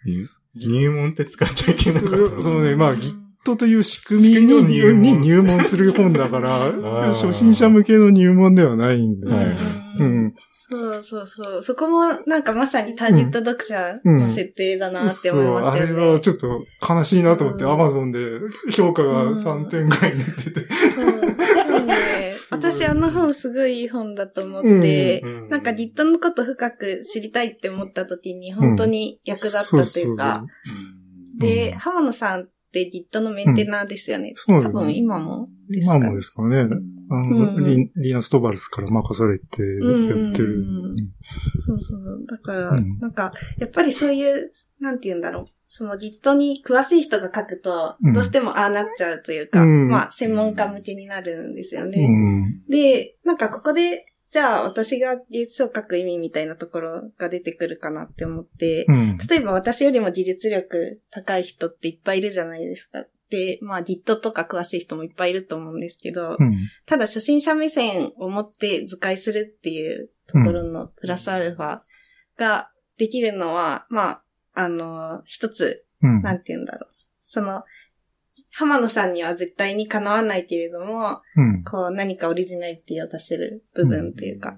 [0.05, 2.15] 入入門って使っちゃいけなかった。
[2.41, 7.07] そのね、まあ Git という仕組みにの入門に入門する本だから、 ー。
[7.07, 9.27] 初心者向けの入門ではないんで。
[9.27, 10.33] うん。
[10.69, 11.63] そうそうそう。
[11.63, 15.87] そこもなんかまさにターゲット読者の設定だなって思いますよね。
[15.87, 20.67] そう、あれはちょっと悲しいなと思って、うん Amazon で評価が3点ぐらいになってて。
[22.51, 29.83] 私あの本すごいいい本だと思って、うんうんなんか Git のこと深く知りたいって思った時に本当に役立ったというか。
[29.83, 30.43] そうそうそ
[31.37, 34.33] うで、うん浜野さんって Git のメンテナーですよね。
[34.35, 36.67] そうです多分今もですか今もですかね。
[37.09, 40.59] あの、うんリリーナ・ストバルスから任されてやってる。
[40.59, 40.95] うん
[41.65, 42.25] そうそう。
[42.29, 45.45] だから、うんなんか、やっぱりそういう、なんて言うんだろう。
[45.71, 52.07] その Git に詳しい人が書くとうん、どうしてもああなっちゃうというか、うんまあ、専門家向けになるんですようね。
[52.07, 52.63] ん。
[52.67, 59.17] で、なんかここで、じゃあ私が技術書を書く意味みたいなところが出てくるかなって思って、うん。
[59.29, 63.05] 例えば私よりも技術力高い人っていっぱいいるじゃないですか。
[63.29, 66.57] で、まあ Git とか詳しい人もいっぱいいると思うんですけど、うん。
[66.85, 71.81] ただ初心者目線を持って図解するっていうところのプラスアルファ
[72.37, 76.21] ができるのは、まあ、あの、一つ、うん。
[76.21, 76.95] なんて言うんだろう。
[77.21, 77.63] その、
[78.51, 81.63] 浜野さんには絶対にかなわないけれども、うん。
[81.63, 84.57] こう何かオリジナリティを出せる部分というか。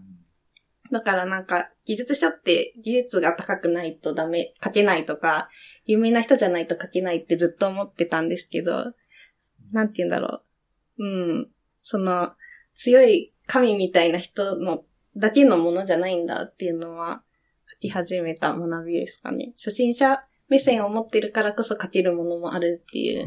[0.92, 5.50] だからなんか、技術書って技術が高くないとダメ、書けないとか、
[5.86, 8.94] 有名な人じゃないと書けないってずっと思ってたんですけど、
[9.72, 10.42] なんて言うんだろ
[10.98, 11.04] う。
[11.04, 11.08] う
[11.42, 11.48] ん。
[11.78, 12.34] その、
[12.76, 14.84] 強い神みたいな人の、
[15.16, 17.24] だけのものじゃないんだっていうのは、
[17.74, 19.52] 書き始めた学びですかね。
[19.56, 23.26] 初心者目線を持ってるからこそ書けるものもあるっていう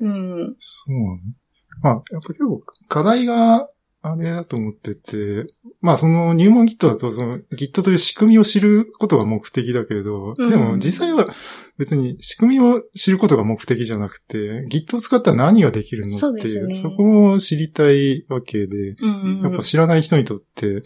[0.00, 0.04] う。
[0.06, 0.08] ん。
[0.08, 0.08] う
[0.50, 0.56] ん。
[0.58, 1.34] そうね。
[1.82, 3.68] まあ、やっぱ結構課題が
[4.02, 5.44] あれだと思ってて、
[5.82, 10.50] まあその入門 Git だとその Git という仕組みを知ることが目的だけれど、うん。
[10.50, 11.28] でも実際は
[11.76, 16.74] 別に仕組みを知ることが目的じゃなくて、Git を使ったら何ができるのっていう、ね。
[16.74, 20.82] そこを知りたいわけで、うんうんやっぱ知らない人にとって、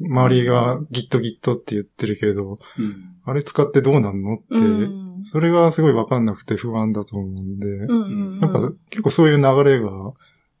[0.00, 3.14] 周りが Git Git って言ってるけど、うん。
[3.26, 5.22] あれ使ってどうなんのって、うん。
[5.22, 8.04] それがすごいわかんなくて不安だと思うんで、うんうんう
[8.36, 8.40] ん。
[8.40, 9.90] なんか結構そういう流れが、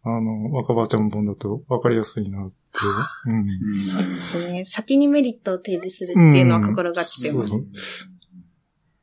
[0.06, 2.54] あの、若葉ちゃん本だとわかりやすいなって。
[3.26, 3.38] うん。
[3.38, 4.64] うんそうですね。
[4.64, 7.50] 先にメリットを提示するっていうのは心がけてます。
[7.52, 7.64] そう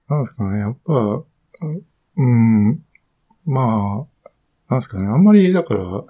[0.09, 1.23] なんですかね、やっぱ、
[2.17, 2.83] うん、
[3.45, 4.29] まあ、
[4.69, 6.03] なんですかね、あんまり、だから、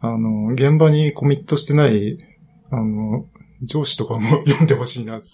[0.00, 2.16] あの、現場にコミットしてない、
[2.70, 3.26] あの、
[3.62, 5.28] 上司とかも読んでほしいなって。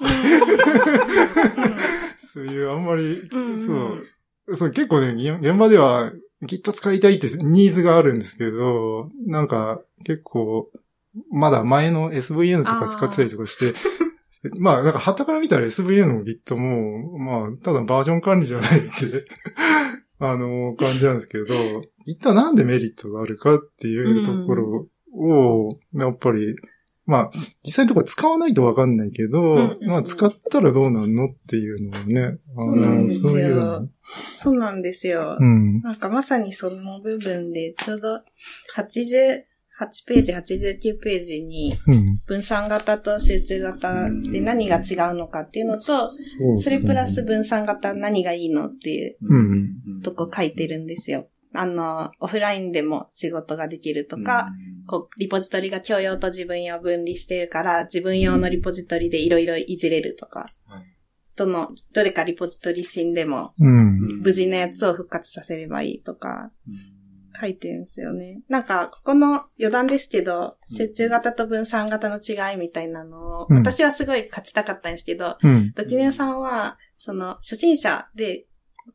[2.18, 3.58] そういう、あんまり、うん。
[3.58, 3.72] そ
[4.48, 10.70] う、そう、結構ね、現現場では Git 使いたいってニーズがあるんですけど、なんか、結構、
[11.30, 13.74] まだ前の SVN とか使ってたりとかして、
[14.58, 19.26] まあ、なんか、旗から見たら SVN も Git も、まあ、ただバージョン管理じゃないって、
[20.18, 21.54] あの、感じなんですけど、
[22.06, 26.56] Git はなんでメリットがあるかっていうところを、やっぱり、
[27.06, 27.30] まあ、
[27.64, 33.88] 実際のところ使わないとわかんないけど、まあ、使ったらどうなんのっていうのをね、あそうなんですよそういうの。
[34.30, 35.36] そうなんですよ。
[35.38, 35.80] うん。
[35.82, 38.16] なんかまさにその部分で、ちょうど
[38.76, 39.42] 88
[40.06, 42.18] ページ、89ページにうん。
[42.26, 45.80] 分散型と集中型で何が違うのかっていうのと、
[46.58, 49.38] それプラス分散型何がいいのっていうう
[49.98, 51.28] んとこ書いてるんですよ。
[51.52, 54.50] あの、オフラインでも仕事ができるとか、
[54.86, 60.99] こう、リポジトリが共用と自分用分離してるから、自分用のリポジトリでいろいろいじれるとか、はい
[61.40, 64.20] どの、どれかリポジトリ死んでも、うん。
[64.20, 66.50] 無事なやつを復活させればいいとか、
[67.40, 68.42] 書いてるんですよね。
[68.48, 75.72] なんか、ここの余談ですけど、集中型と分散型の違いみたいなのを、うん私はすごい書きたかったんですけど、うん。
[75.74, 78.44] ドキュメンさんは、その、初心者で、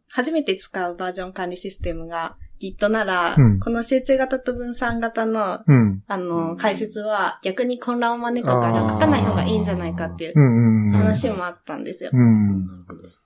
[0.07, 6.03] 初めて使うバージョン管理システムが Git なら、うんこの集中型と分散型の、うん。
[6.07, 10.33] あの、解説は逆に混乱を招くから書かない方がいいんじゃないかっていう。
[10.91, 12.11] 話もあったんですよ。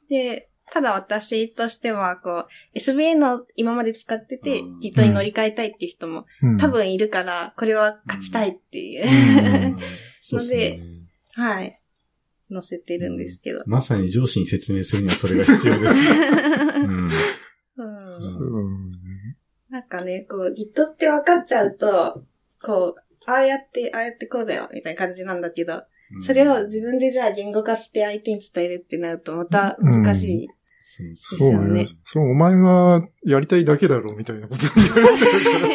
[0.10, 9.78] で、ただ私としては、こう、SVN を今まで使っててうん Git に乗り換えたいっていう人もうん多分いるから、これは書きたいっていう、うん
[10.22, 10.80] そうで。
[11.34, 11.80] はい、
[12.52, 13.64] 載せてるんですけど。
[13.66, 15.96] まさに上司に説明するにはそれが必要です。
[16.80, 17.06] うん。
[17.06, 17.10] うん
[18.02, 19.09] そう
[19.70, 22.24] なんかね、こう、Git って分かっちゃうと、
[22.64, 25.84] こう、ああやって、ああやってこうだよ、みたいな感じなんだけど、
[26.22, 30.48] それを自分でじゃあ言語化して相手に伝えるってなるとまた難しい。
[30.84, 31.86] そうそそうですよねね。
[32.04, 35.68] そう、お前がやりたいだけだろ、みたいなこと言われちゃうか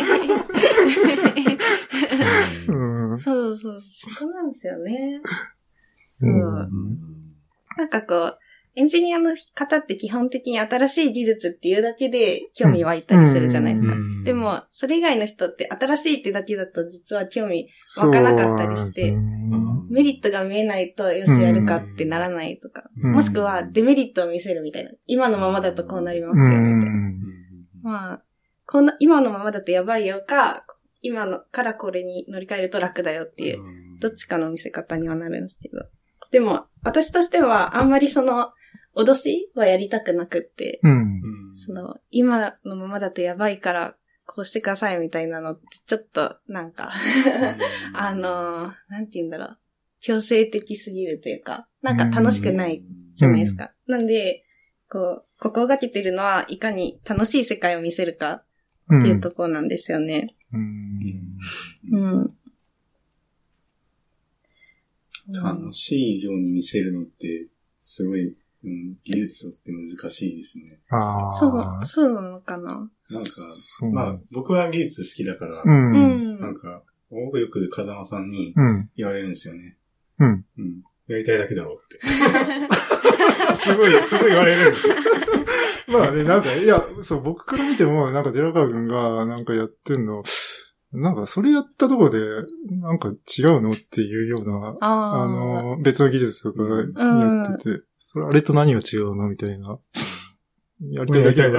[2.68, 2.74] ら。
[2.74, 3.20] うん。
[3.20, 5.20] そうそう、そこなんですよね。
[6.20, 6.98] うんうん
[7.76, 8.38] なんかこう、
[8.77, 13.93] エンジニアの方って基本的に新しい技術っていうだけで興味湧いたりするじゃないですか。
[13.93, 17.69] うんでも、それ以外の人って新しいってだけだと実は興味
[18.01, 19.15] 湧かなかったりして
[19.91, 22.83] メリットが見えないと、よしやるかってならないとか。
[23.03, 24.91] うんもしくは、デメリットを見せるみたいな。
[25.07, 26.97] 今のままだとこうなりますよ、ですよみたいな。
[26.97, 27.15] うん
[27.83, 28.23] まあ、
[28.67, 30.65] こんな、今のままだとやばいよか、
[31.01, 33.61] 今のからこれに乗り換えると楽だよっていう、
[34.01, 35.87] どっちかの見せ方にはなるんですけど。
[36.33, 38.53] でも、私としては、あんまりその、
[38.96, 41.20] 脅しはやりたくなくって、うん。
[41.57, 46.90] その、今のままだとやばいから、こうしてくださいみたいなのって、ちょっと、なんか、
[47.92, 49.59] あのー、なんて言うんだろう。
[50.00, 52.83] 強制的すぎるというか、なんか楽しくない
[53.14, 53.72] じゃないですか。
[53.87, 54.44] なんで、
[54.88, 58.44] こう、心がけてるのは、いかに楽しい世界を見せるか
[58.88, 60.37] うんっていうところなんですよね。
[60.52, 61.38] うん
[61.90, 62.35] うん。
[65.33, 67.46] 楽しいように見せるのって、
[67.80, 70.64] すごい、うん、技術って難しいですね。
[70.90, 71.33] ああ。
[71.33, 72.70] そう、そうなのかな？
[72.70, 72.90] なんか、
[73.92, 75.64] まあ、僕は技術好きだから、う。
[75.66, 76.40] うんん。
[76.40, 78.90] なんか、僕よく風間さんにうん。
[78.96, 79.77] 言われるんですよね。
[80.18, 80.44] うん。
[80.59, 80.83] うん。
[81.07, 82.00] やりたいだけだろうって。
[83.57, 84.94] すごい、すごい言われるんですよ。
[85.98, 90.22] まあね、なんか、いや、そう、僕から見ても、なんか、寺川くんが、なんかやってんの、
[90.94, 92.18] なんか、それやったとこで、
[92.70, 96.62] なんか違うのっていうような、ああの、別の技術とか
[97.02, 99.78] やってて、それ、あれと何が違うのみたいな。
[100.80, 101.59] やりたいだけだ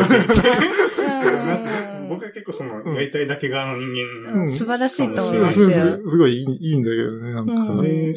[2.09, 3.91] 僕は結構その、うんやりたいだけ側の人
[4.33, 5.69] 間うん素晴らしいと思いますよ。
[5.69, 7.53] すすごいいいいいんだけどね、なんか。
[7.53, 8.13] うんで、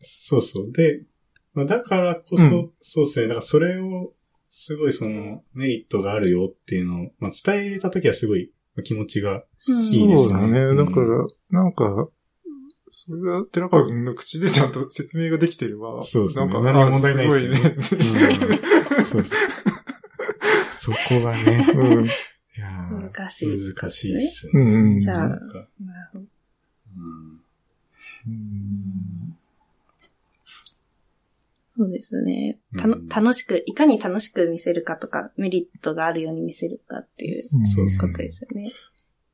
[0.00, 0.72] そうそう。
[0.72, 1.02] で、
[1.54, 3.26] まあ、だからこそ、うんそうですね。
[3.28, 4.12] だからそれを、
[4.50, 8.50] すごいその、メリットがあるよっていうのを、まあ、伝えれたときはすごい
[8.84, 10.18] 気持ちが、いいですね。
[10.18, 10.60] そうだね。
[10.60, 10.76] うん。
[10.76, 12.08] だから、なんか、
[12.90, 16.46] それは寺川君の口でちゃんと説明ができてれば、そうですね。
[16.46, 17.76] なんか、何も問題ないですよね。
[17.78, 18.10] あすごいね。
[18.98, 19.04] うん。
[19.04, 19.38] そうそう
[20.72, 22.06] そこがね、うん。
[22.06, 22.08] い
[22.56, 24.52] やー難しい難しいっすね。
[24.54, 24.92] うん。
[24.94, 25.00] うん。
[25.00, 25.40] じゃあなる
[26.12, 26.24] ほど
[26.96, 27.40] うん。
[28.26, 29.36] うん
[31.80, 32.58] そうですね。
[32.76, 38.70] たのうん楽しく、いかに楽しく見せるかとか、メリットがあるように見せるかっていうそうそことですよね。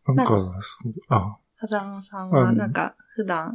[0.07, 3.53] なんか、そう、あ、風間さんは、うんなんか、普段、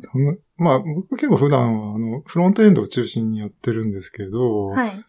[0.57, 5.05] まあ、僕結構普段は、あの、フロントエンドを中心にやってるんですけど、はい。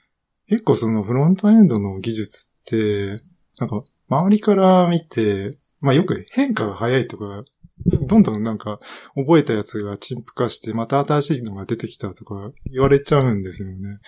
[0.46, 3.24] 結構そのフロントエンドの技術って、
[3.58, 7.44] なんか、周りから見て、まあよく変化が早いとか、うん
[7.86, 8.78] どんどんなんか、
[9.14, 13.98] 覚えたやつが陳腐化して、また新しいのが出てきたとか言われちゃうんですよね。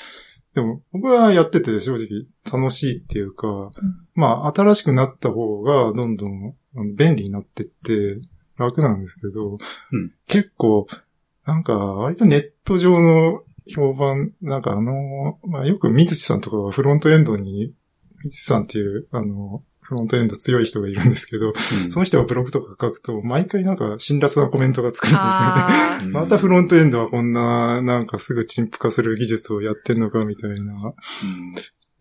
[0.54, 3.72] でも、僕はやってて正直楽しいっていうか、
[4.14, 6.54] まあ、新しくなった方がどんどん
[6.96, 8.20] 便利になってって
[8.56, 9.58] 楽なんですけど、うん。
[10.28, 10.86] 結構、
[11.44, 17.72] なんか、割とネット上の評判、なんかあの、まあよく水地さんとかはフロントエンドに、
[18.22, 26.12] 水地さんっていう、あの、フロントエンド強い人がいるんですけど、うんその人がブログとか書くと、毎回なんか辛辣なコメントがつくんですよね。
[26.12, 30.72] またフロントエンドはこんな、なんかすぐ陳腐化する技術をやってんのかみたいな。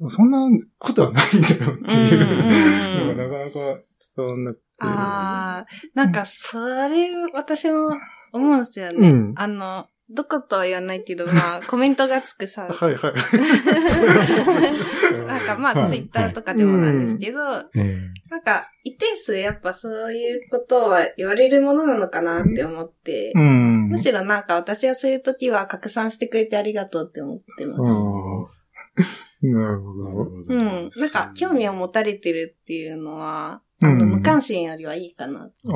[0.01, 0.39] うんそんな
[0.79, 3.81] ことはないんだよっていううんうんうんのがなかなか
[4.17, 4.63] 伝わんなくて。
[4.79, 7.91] あ、ああ、なんか、それ、私も
[8.33, 9.09] 思うんですよね。
[9.09, 13.13] うんあの、どことは言わないけど、まあ、 コメントがつくさ、はいはい。
[15.25, 17.39] なんかまあ、はいツイッターとかでもなんですけど、
[17.75, 23.89] えなんか、一定数やっぱそういうことは言われるものなのかなって思って、うん。
[23.89, 27.81] むしろなんか私はそういう時は拡散してくれてありがとうって思ってます。
[27.81, 27.85] うん
[29.41, 30.21] なるほーなるど。
[30.23, 30.31] ほど。
[30.47, 30.55] うん。
[30.55, 35.67] なんか、興味を持たれてるっていうのは、無関心よりはいいかなってってて。
[35.67, 35.71] す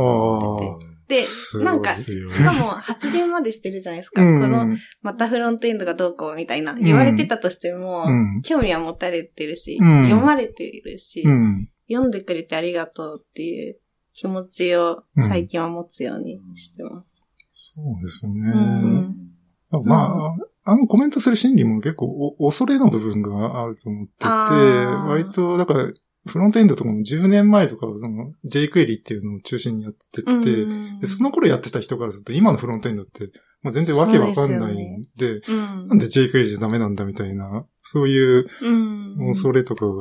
[1.08, 1.22] で、
[1.63, 2.12] なんか、し
[2.43, 4.22] かも発言までしてるじゃないですか。
[4.22, 4.41] うん。
[4.41, 11.70] この、またフロントエンドがどうこうみたいな、言われてたとしても、うん興味は持たれてるし、うん読まれてるし、うん。
[11.89, 13.78] 読んでくれてありがとうっていう
[14.13, 17.24] 気持ちを最近は持つようにしてます。
[17.54, 18.34] そうですね。
[18.52, 19.28] うん
[19.84, 22.06] まあ、あのコメントする心理も結構
[22.39, 25.93] お恐れの部分があると思ってて、割と、だから、
[26.28, 30.36] フロントエンドとかも10年前とかはその jQuery っていうのを中心にやってて、う
[30.68, 33.32] んでその頃やってた人からすると今のフロントエンドって
[33.63, 39.92] もう全然わけわかんないんで、うんなんで jQuery じゃダメなんだみたいな、そういううん恐れとかが。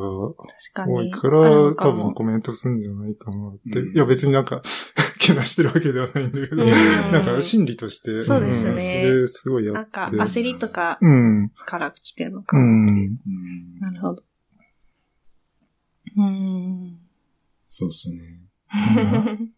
[0.86, 3.80] 多いから、多分コメントするんじゃないかなって。
[3.80, 4.62] うんいや別になんか、
[5.18, 9.98] けなしてるわけではないんだけど、うんなんか心理として、そうですねんそれすごいやって。
[9.98, 11.48] なんか、焦りとかうん。
[11.48, 12.66] から来てるのかうも。
[12.66, 13.18] ん。
[13.80, 14.22] なるほど。
[16.16, 16.98] うん。
[17.68, 18.40] そうですね。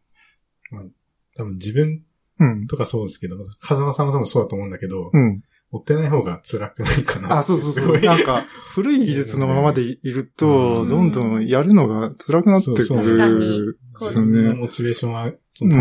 [1.37, 2.03] 多分自分
[2.41, 2.67] うん。
[2.67, 5.43] とかそうですけど、風間さんも多分そうだと思うんだけど、うん。
[5.71, 7.39] 追ってない方が辛くないかな。
[7.39, 7.99] あ、そうそうそう。
[7.99, 14.55] いなんか、古い技術のままでいると、うんどんどんやるのが辛くなってくるそうですよね。
[14.55, 15.33] モチベーションは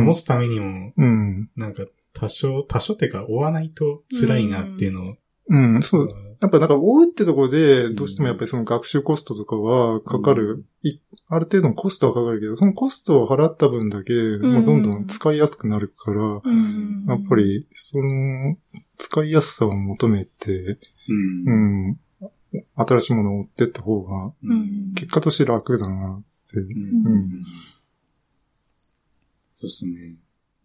[0.05, 1.49] 保つためにも、うん。
[1.55, 5.15] なんか多少、多少っていうか追わないと辛いなっていうのを、
[5.49, 6.26] うん、そう。
[6.39, 17.05] やっぱなんか追うってとこで、どうしてもやっぱりその学習コストとかはかかる、いある程度のコストはかかるけど、そのコストを払った分だけ、もうどんどん使いやすくなるから、うん。
[17.07, 18.57] やっぱ、り、その、
[18.97, 20.77] 使いやすさを求めて、
[21.45, 21.89] うん。
[21.89, 21.99] うん、
[22.75, 24.93] 新しいものを追ってった方が、うん。
[24.95, 26.59] 結果として楽だなって。
[26.59, 27.07] うん。
[27.07, 27.43] うん。
[29.55, 30.15] そうですね。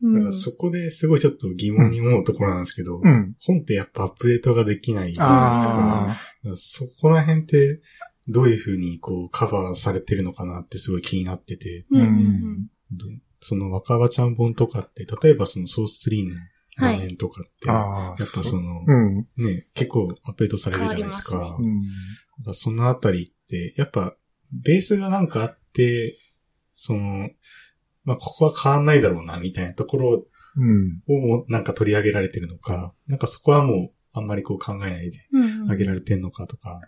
[0.02, 3.34] うんだからそこですごいちょっと疑問に思うところなんですけど、うん。
[3.40, 6.88] 本ってやっぱアップデートができないじゃないですか。
[6.88, 7.80] そこら辺って
[8.28, 12.68] どういうふうにこうカバーされてるのかなってすごい気になってて、うん
[13.44, 16.36] その若葉ちゃん本とかって、例えばそのソース3の
[16.76, 17.72] 画面とかって、あ。
[17.72, 19.26] やっぱその、うん。
[19.36, 21.38] ね、結構アップデートされるじゃないですか。
[21.38, 21.80] 変わうん。
[21.80, 21.90] だか
[22.46, 24.16] らそのあたりって、やっぱ、
[24.52, 26.18] ベースがなんかあって、
[26.72, 27.30] その、
[28.04, 31.02] まあ、ここは変わんないだろうな、みたいなところうん。
[31.08, 36.80] をもなんか取り上げられてるのか、なんかそこはもう、あんまりこう考えないでうんあげられてんのかとか、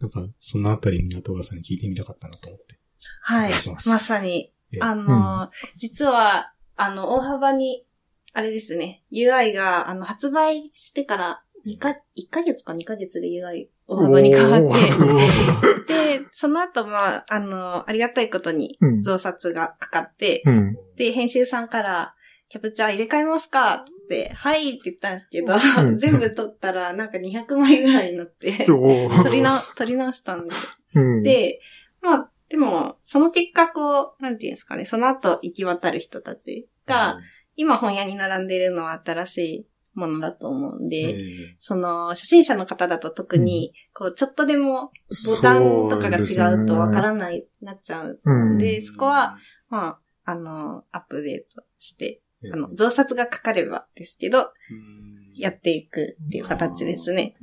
[0.00, 2.78] なんか、そのあたり港川さんに聞いてみたかったなと思って。
[3.22, 3.98] はいま。
[3.98, 7.84] さにええ、あの、実は、あの、大幅に、
[8.32, 19.00] あれですね、UI が、あの、発売してから、2か、1ヶ月か2ヶ月で UI 大幅に変わって、 で、その後、まあ、あの、ありがたいことにうん。
[19.00, 20.76] 増刷がかかって、うん。
[20.96, 22.14] で、編集さんから、
[22.48, 23.84] キャプチャー入れ替えますか？
[24.04, 25.96] って、はいって言ったんですけど、うん。
[25.98, 29.22] 全部取ったらなんか200枚ぐらいになって、おー。
[29.22, 30.70] 取りな、取り直したんですよ。
[31.02, 31.60] うん、で、
[32.00, 37.18] まあ、でも、その結果こう、なんていうんですかね、その後行き渡る人たちが、
[37.56, 39.66] 今本屋に並んでいるのは新しい
[39.98, 48.20] ものだと思うんで、えその、初心者の方だと特に、こう、ちょっとでもボタンとかが違うとわからない、なっちゃう。
[48.24, 48.58] うん。
[48.58, 49.36] で、そこは、
[49.68, 55.08] まあ、あの、アップデートして、えあの、増刷がかかればですけど、うん
[55.40, 57.36] やっていくっていう形ですね。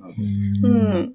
[0.64, 0.68] う。
[0.68, 1.14] うんん。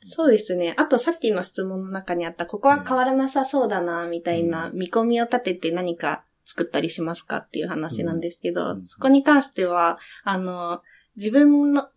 [0.00, 0.74] そうですね。
[0.78, 10.80] あとさっきの質問の中にあった、ここは変わらなさそうだな、みたいな見込みを立てて何か作ったりしますかっていう話なんですけど、うんそこに関しては、あの、
[11.14, 11.88] 自分の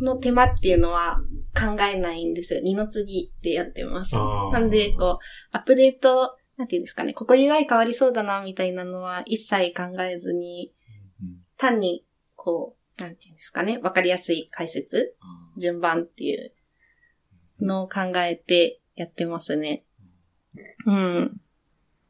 [0.00, 1.18] の手間っていうのは
[1.58, 2.60] 考えないんですよ。
[2.62, 4.14] 二の次でやってます。
[4.14, 10.72] なんで、こう、アップデート、なんていうんですかね、ここ UI 変わりそうだな、みたいなのは一切考えずに、
[11.20, 12.04] うん単に、
[12.36, 15.16] こう、なんていうんですかね、わかりやすい解説
[15.56, 16.52] 順番っていう
[17.60, 19.86] のを考えてやってますね。
[20.86, 21.40] うん。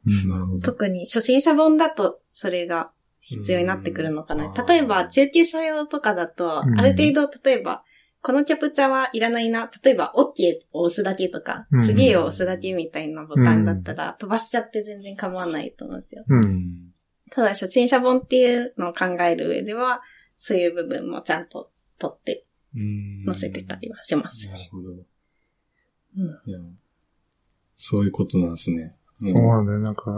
[0.63, 4.45] 特に初心者本だとそれが必要になってくるのかな。
[4.45, 7.83] うん例えば中級者用とかだと、うんある程度例えば、
[8.21, 9.69] このキャプチャはいらないな。
[9.83, 16.23] 例えば OK を押すだけとかう、ん次を押すだけみたいなボタンだったら飛ばしちゃって全然構わないと思うんですよ。
[16.27, 16.93] うん。
[17.29, 20.01] ただ初心者本っていうのを考える上では、
[20.37, 22.45] そういう部分もちゃんと取って
[22.75, 24.53] うん載せてたりはしますね。
[24.53, 24.89] なるほど。
[26.17, 26.77] うん
[27.79, 28.96] そういうことなんですね。
[29.17, 29.79] そうなんだよ。
[29.79, 30.17] なんか、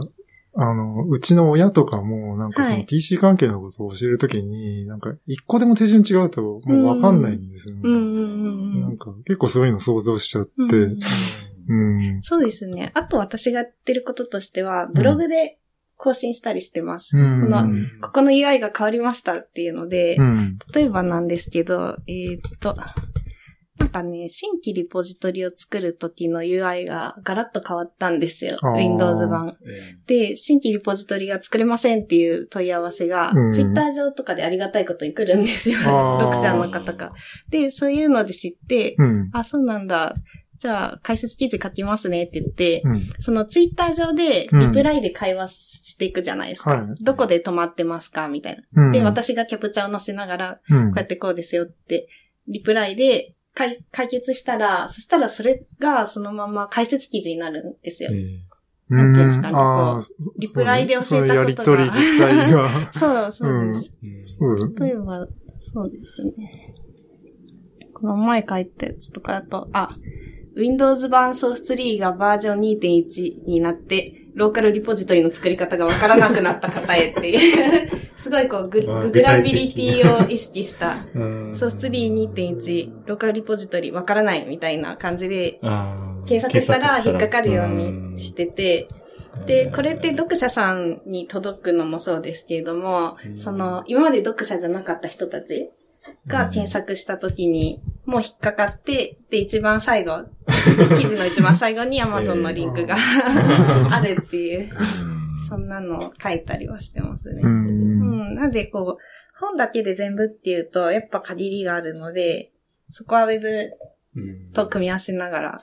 [0.56, 7.82] あの、うちの親とかも、なんかそのはい PC 関係のことを教えるときに、なんか一個でも手順違うともうわかんないんですよね。
[7.84, 8.82] うんうんうんうん。
[8.82, 11.00] なんか結構そういうの想像しちゃって、うん
[11.70, 12.22] うん。
[12.22, 12.92] そうですね。
[12.96, 15.60] あと私がやってることとしては、ブログで
[15.98, 17.16] 更新したりしてます。
[17.16, 17.42] うん。
[17.42, 20.58] このうんここの UI が変わりましたっていうので、うん。
[20.74, 22.76] 例えばなんですけど、えーっと、
[23.80, 28.60] なんかね、新規リポジトリを作る時の UI がガラッと変わったんですよ。
[28.76, 29.58] Windows 版。
[29.66, 35.78] えで、新規リポジトリが作れませんっていう問い合わせが、うん Twitter 上とかでありがたいことに来るんですよ。
[35.80, 37.14] 読者の方が。
[37.50, 39.30] で、そういうので知って、うん。
[39.34, 40.16] あ、そうなんだ。
[40.60, 43.02] じゃあ、解説記事書きますねって言って、うん。
[43.20, 46.72] そのツイッター上で、リプライで会話していくじゃないですか。
[46.72, 48.88] はいどこで止まってますかみたいな。
[48.88, 48.92] うん。
[48.92, 52.10] で、私がキャプチャーを載せながら、うん、こうやってこうですよって、
[52.50, 58.10] リプライで解解決したら、そしたらそれがそのまま解説記事になるんですよ。
[58.14, 58.46] え
[58.88, 60.02] なんていうんですかね
[60.38, 62.70] リプライで教えたことがやりとり自体が。
[62.94, 64.40] そう、そうです。
[64.42, 64.80] う。
[64.80, 65.28] 例えば、
[65.60, 66.74] そうですね。
[67.94, 69.90] この前書いたやつとかだと、あ、
[70.56, 81.52] Windows 版 Source3 がバージョン2.1になって、ローカルリポジトリの作り方がわからなくなった方へっていう、 すごいこうグ、まあググラビリティを意識した、うん。
[81.54, 85.60] ソース3.2.1、ローカルリポジトリわからないみたいな感じで、
[86.26, 88.88] 検索したら引っかかるよううんにしてて、
[89.46, 93.38] で、これって読者さんに届くのもそうですけれどもう、ん。
[93.38, 95.70] その、今まで読者じゃなかった人たち
[96.28, 100.26] が検索した時に、もう引っかかって、で、一番最後、
[100.98, 102.96] 記事の一番最後に Amazon のリンクが
[103.92, 104.70] あるっていう、
[105.48, 107.48] そんなのを書いたりはしてますねう。。
[107.48, 108.36] うんん。
[108.36, 109.04] なんで、こう、
[109.40, 112.52] 本だけで全部っていうと、やっぱ限りがあるので、
[112.90, 113.48] そこは Web
[114.16, 115.58] うんと組み合わせながら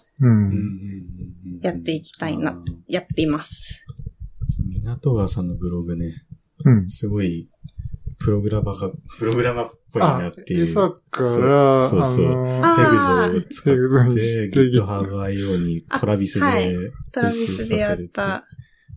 [1.60, 3.84] やっていきたいなやっています。
[4.70, 6.24] 港川さんのブログね、
[6.64, 6.88] うん。
[6.88, 7.48] すごい、
[8.18, 10.62] プログラマーが、プログラマーっぽいなあっ、ていう。
[10.62, 12.26] 餌から、そうそう
[13.66, 16.74] ヘグゾを使っ、してて GitHub.io にトラビスで、はい
[17.12, 18.44] トラビスでやった、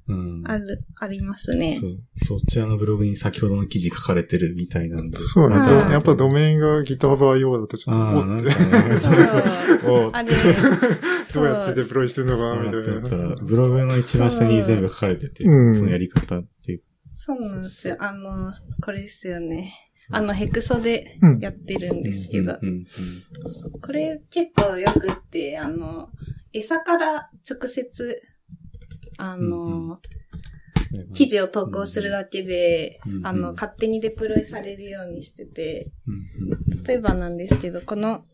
[0.08, 0.44] うん。
[0.46, 1.88] ある、ありますねそ。
[2.36, 2.40] う。
[2.40, 5.18] そちらのブログに先ほどの記事書かれてるみたいなんで。
[5.18, 5.92] そうなんはいだ。
[5.94, 10.30] やっぱドメインが GitHub.io だとちょっと、ああ、なんおって、かね、 そうおあれ、
[11.34, 13.28] どうやってデプロイしてんのかな、みたたいな。
[13.30, 16.82] ら、ブログの一番下に全部書かれてて、うんそのやり方っていう。
[17.14, 17.96] そうなんですよ。
[18.00, 19.74] あの、これですよね。
[20.10, 21.40] あの、ヘクソでうん。
[21.40, 22.58] やってるんですけど、
[23.82, 26.10] これ結構よくって、あの、
[26.54, 28.22] 餌から直接、
[29.18, 30.00] あの、
[31.14, 35.92] 記事を投稿するだけで、うんあの、勝手にデプロイされるようにしてて、
[36.86, 38.26] 例えばなんですけど、この、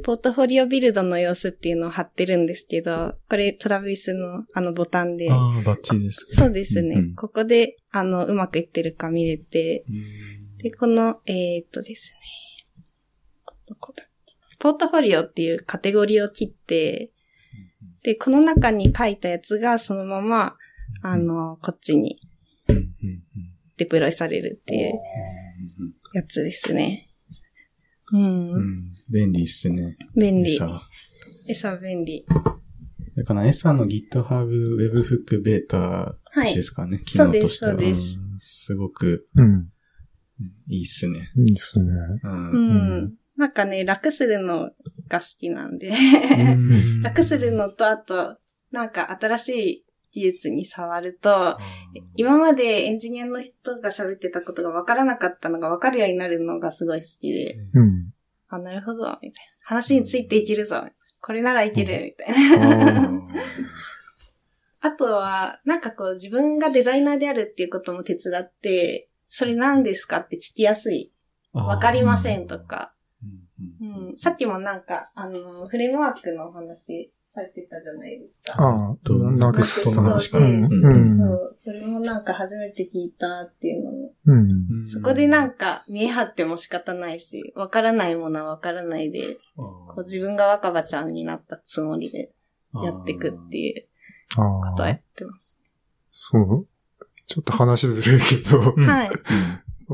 [0.00, 6.26] ポートフォリオビルドの様子っていうのを貼ってるんですけど、これトラビスのあのボタンで、ああ、バッチリです。
[6.34, 7.14] そうですね、うんうん。
[7.14, 10.56] ここで、あの、うまくいってるか見れて、うん。
[10.58, 12.18] で、この、えー、っとですね、
[13.66, 14.04] どこだ
[14.58, 17.10] ポートフォリオっていうカテゴリーを切って、
[18.02, 20.56] で、この中に書いたやつがそのまま、
[21.02, 22.20] あの、こっちに
[23.76, 24.92] デプロイされるっていう
[25.80, 25.94] うん。
[26.12, 27.09] やつですね。
[28.12, 28.22] うん。
[28.22, 29.96] うんうん便利っすね。
[30.16, 30.56] 便利。
[30.56, 30.82] さ
[31.48, 32.24] 餌便利。
[33.16, 34.22] だから、エサの GitHub
[34.76, 36.62] Webhook ベータはいで。
[36.62, 37.70] すかね、機そうです能としては。
[37.72, 39.68] そうですんすごくうん。
[40.68, 41.30] いいっすね。
[41.36, 41.92] いいっすね。
[42.24, 42.28] う。
[42.28, 43.14] うんん。
[43.36, 44.70] なんかね、楽するの
[45.08, 45.90] が好きなんで。
[45.90, 48.38] うん 楽するのと、あと、
[48.70, 51.58] なんか新しい技術に触ると、
[52.16, 58.12] 今までエンジニアの人が喋ってたことが分からなかったのが分かるようになるのがすごい好きで、うん。
[58.48, 59.32] あ、なるほど、みたいな。
[59.62, 60.86] 話についていけるぞ。
[61.20, 63.04] これならいける、みたいな。
[63.04, 63.10] あ
[64.88, 71.12] あとは、なんかこう自分がデザイナーであるっていうことも手伝って、それ何ですかって聞きやすい。
[71.54, 72.58] ーわかりませんと。
[72.58, 72.94] か。
[73.80, 74.16] うん。
[74.16, 78.60] さっきもなんか、あの、フレームワークのお話されてたじゃないですか。
[78.62, 80.66] ああ、どうナクストの話かな。
[80.66, 80.82] そうう。
[80.82, 81.22] そん。
[81.22, 84.12] う、それもなんか初めて聞いたっていうのも。
[84.26, 84.86] うん。
[84.86, 92.32] そこでなんか見え張っても仕方ないし、わからないものはわからないで、こう自分が若葉ちゃんになったつもりで
[92.74, 93.86] やっていくっていう
[94.36, 95.56] あことをやあっ、てます。
[96.10, 96.66] そう？
[97.26, 99.10] ちょっと話ずるいけど、うんはい。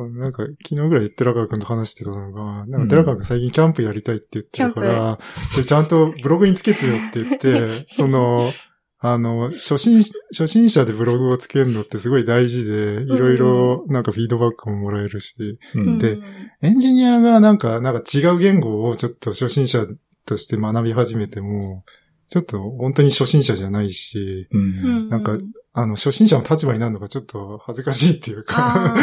[0.04, 5.18] なんか、昨日ぐらい寺川くんと話してたのが、なんか寺川くん最近キャンプやりたいって言ってるから、
[5.52, 8.52] それちゃんとブログにつけてよって言って、 その、
[8.98, 15.98] あの、初心、初心者でブログをつけるのってすごい大事で、いろいろなんかフィードバックももらえるし、うん。
[15.98, 16.22] でうん
[16.62, 19.86] エンジニアがなんか、なんか違う言語をちょっと初心者
[20.24, 21.84] として学び始めても、
[22.28, 24.58] ちょっと本当に初心者じゃないし、う。
[24.58, 25.08] うんん。
[25.10, 25.38] なんか
[25.78, 28.94] あの、初心者の立場になるのがちょっと恥ずかしいっていうか、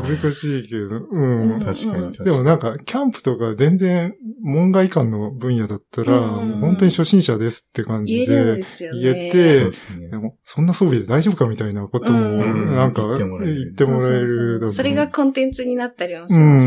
[0.00, 1.54] 難しいけど、うん。
[1.54, 1.60] うん。
[1.60, 2.24] 確かに確かに。
[2.26, 8.62] でもなんか、キャンプとか全然門外観の分野だったら、本当に初心者ですって感じで。
[8.92, 9.68] 言えて
[10.08, 10.16] で。
[10.16, 12.76] もそんな装備で大丈夫かみたいなことも、うん。
[12.76, 13.16] なんか言っ
[13.74, 14.72] てもらえる。
[14.72, 16.66] それがコンテンツになったりもします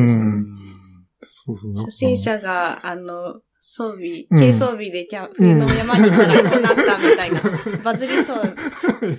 [1.47, 1.84] う。
[1.86, 7.41] 初心者が、あの、装備、うん軽装備でキャンプの山に行ったらこうなったみたいな、
[7.82, 8.43] バズりそう、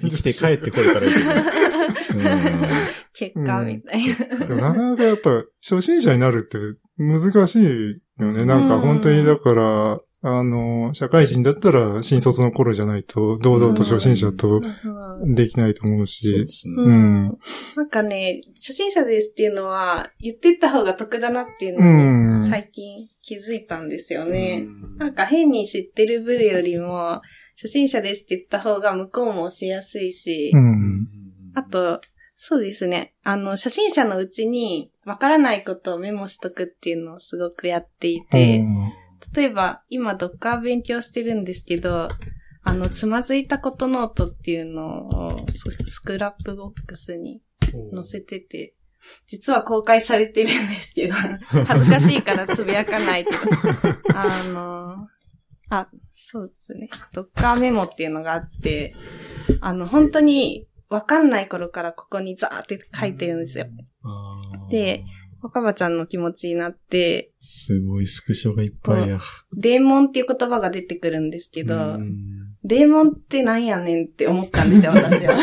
[0.02, 1.12] 生きて帰ってこれたらいい。
[3.14, 4.02] 結果みたい
[4.48, 4.56] な。
[4.56, 6.58] なかなかやっぱ初心者になるって
[6.98, 8.44] 難しいよね。
[8.44, 14.58] なんか本当にだから、あの、社会人だったら新卒の頃じゃないと、堂々と初心者と
[15.26, 16.26] できないと思うし。
[16.30, 16.74] そうですね。
[16.78, 16.92] ううん
[17.26, 17.38] ん。
[17.76, 24.66] なんかね、初心者ですっていうのは、言ってった方が得だなっていううんのに、最近気づいたんですよね。
[24.96, 27.20] なんか変に知ってるブルよりも、
[27.56, 31.06] 初心者ですって言った方が向こうも教えやすいし、うん。
[31.54, 32.00] あと、
[32.36, 33.14] そうですね。
[33.24, 38.64] あの、初心者のうちに、わからないことをメモしとくっていうのをすごくやっていて、
[39.34, 42.08] 例えば、今、ドッカー勉強してるんですけど、
[42.62, 47.42] あの、つまずいたことノートっていうのをス Scrapbox に
[47.94, 48.74] 載せてて、
[49.26, 51.14] 実は公開されてるんですけど、
[51.66, 53.38] 恥ずかしいからつぶやかないけど、
[54.14, 55.08] あの、
[55.68, 56.88] あ、そうですね。
[57.12, 58.94] ドッカーメモっていうのがあって、
[59.60, 63.66] あの、本当にわかんない頃からここにザーって書いてるんですよ。
[64.70, 65.04] で、
[65.44, 69.20] 若葉ちゃんの気持ちになって、すごいスクショがいっぱいや。
[69.54, 72.14] デーモンっていう言葉が出てくるんですけど、うん
[72.66, 75.36] デーモンってなんやねんって思ったんですよ、 私は。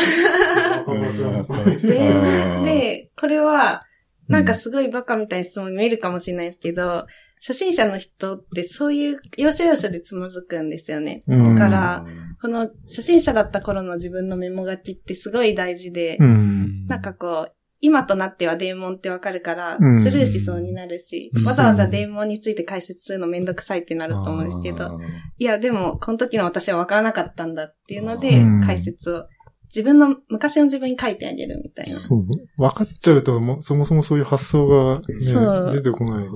[2.64, 3.84] でで、これは、
[4.26, 11.20] なんかすごいバカみたいな質問に見えるかもしれないですけど、初心者の人ってそういう要所要所でつまずくんですよね。
[11.28, 12.04] うんだから、
[12.40, 16.86] この初心者だった頃の自分のメモ書きってすごい大事で、うん。
[16.88, 17.54] なんかこう、
[17.84, 25.00] 今となってはデーモンってわかるからう、んスルーしそうになるし、うんわざわざデーモンについて解説するのめんどくさいってなると思うんですけど、
[25.38, 29.26] いや、でも、この時の私はわからなかったんだっていうのでうん、解説を、
[29.66, 31.90] 自分の、昔の自分に書いてあげるみたいな。
[31.90, 32.24] そう。
[32.56, 36.26] 分かっちゃうとも、そもそもそういう発想が、ね、出てこない。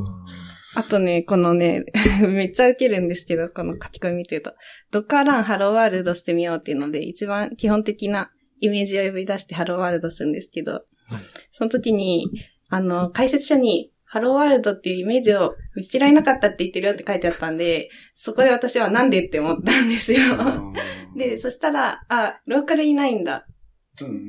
[0.75, 1.85] あとね、このね、
[2.21, 4.53] めっちゃウケるんですけど、この書き込み見てると、
[4.91, 8.31] ドッカーランハローワールドしてみようっていうので、一番基本的な
[8.67, 10.83] イメージを呼び出してハローワールドするんですけど、
[11.51, 12.31] その時に、
[12.69, 20.21] あの、解説書に、ハローワールドっていうイメージを見つけられなかったって言ってるよって書いてあったんで、そこで私はなんでって思ったんですよ。
[21.17, 23.47] で、そしたら、あ、ローカルいないんだ。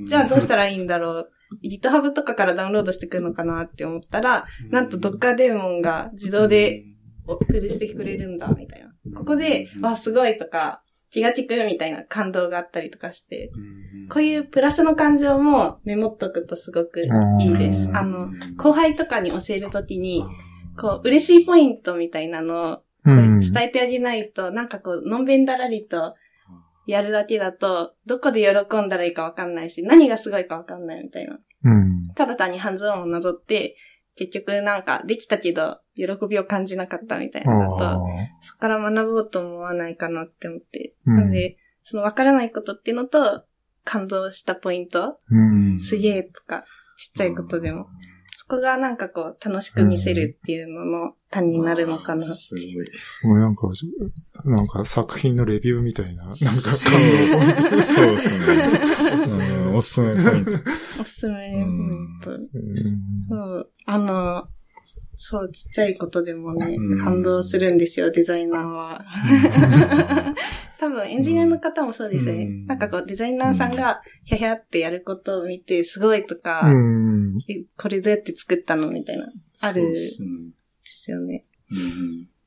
[0.06, 1.32] じゃあどうしたらいいんだろう
[1.64, 6.84] ？GitHub とかからダウンロードしてくるのかなって思ったら、なんと Docker デーモンが自動で
[7.28, 8.92] おフルしてくれるんだ、みたいな。
[9.16, 13.52] ここで、わ、すごいとか、気が利くみたいな感動があったりとかして、
[14.10, 17.02] こういうプラスの感情もメモっとくとすごく
[17.40, 17.90] いいです。
[17.94, 20.24] あの、後輩とかに教えるときに、
[20.80, 26.16] こう、嬉しいポイントみたいなのを伝えてあげないと、なんかこう、のんべんだらりと
[26.88, 31.40] やるだけだと、どこで喜んだらいいかわかんないし、何がすごいかわかんないみたいな。
[31.64, 32.14] うん。
[32.16, 33.76] ただ単にハンズオンをなぞって、
[34.18, 38.02] 結局なんかできたけど、喜びを感じなかったみたいなのと、
[38.42, 40.96] そこから学ぼうと思わないかなって思って。
[41.06, 43.46] うんなので、そのわからないことっていうのと、
[43.86, 45.80] 感動したポイント、ーうん。
[45.80, 46.66] すげえとか、
[46.98, 47.88] ちっちゃいことでも、
[48.50, 52.24] そそこがなんかこう、楽しく見せるっていうのの単になるのかな。
[52.24, 52.86] すごい。
[53.04, 53.70] そう、なんか、
[54.46, 56.50] なんか作品のレビューみたいな、なんか感
[57.30, 57.62] 動ポイント。
[57.64, 59.46] そうですね。
[59.68, 60.52] うんおすすめポイント。
[61.02, 61.92] おすすめ、ほん
[62.24, 62.32] と。
[62.32, 62.48] うん
[63.30, 63.70] そう。
[63.86, 64.48] あの、
[65.20, 69.06] そう、ちっちゃいことでもねうん、感動するんですよ、デザイナーは。
[70.80, 72.44] 多分、エンジニアの方もそうですよね。
[72.44, 77.40] うんなんかこう、デザイナーさんが、ひゃひゃってやることを見て、すごいとか、うん。
[77.50, 81.46] えこれどうやって作ったのみたいな、あるでですよね。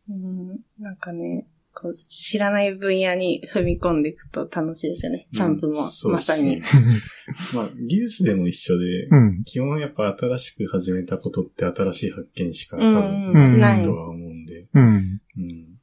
[0.08, 1.46] うんうん、なんかね、
[1.80, 5.28] こう、知らない分野に踏み込んでいくと楽しいですよね。
[5.32, 6.60] キャンプも、そうまさに。
[7.54, 9.44] まあ、技術でも一緒で、うん。
[9.44, 13.94] 基本やっぱ新しく始めたことって新しい発見しか多うん分うんないと。
[13.94, 14.82] は思うんで、うん。
[14.84, 15.20] うん。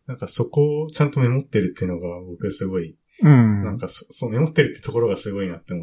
[0.06, 3.64] なんかそこをちゃんとメモってるっていうのが僕すごい、うん。
[3.64, 5.82] なんかそそうメモってるってところがすごいなって思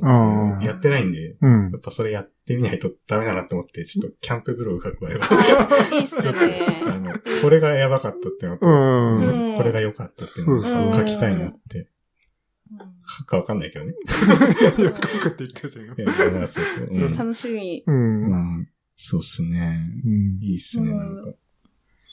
[0.56, 1.78] って、やってないんで、うんや。
[1.78, 5.18] っぱそれやってみないとダメだなって思って、ちょっとキャンプブログ書くわよ。
[5.92, 6.66] いいっすね。
[6.86, 9.18] あの、これがやばかったってのと、うん。
[9.18, 11.88] うんこれが良かったっていうのを書きたいなって。
[13.18, 13.92] 書くかわかんないけどね。
[14.82, 16.48] よく書くって言ったじゃん。
[16.48, 16.86] そうそう。
[16.90, 17.12] うん。
[17.12, 17.84] 楽しみ。
[17.86, 18.30] うん。
[18.30, 18.40] まあ、
[18.96, 19.80] そうっすね。
[20.04, 20.38] うん。
[20.42, 21.38] いいっすね、うんなんか。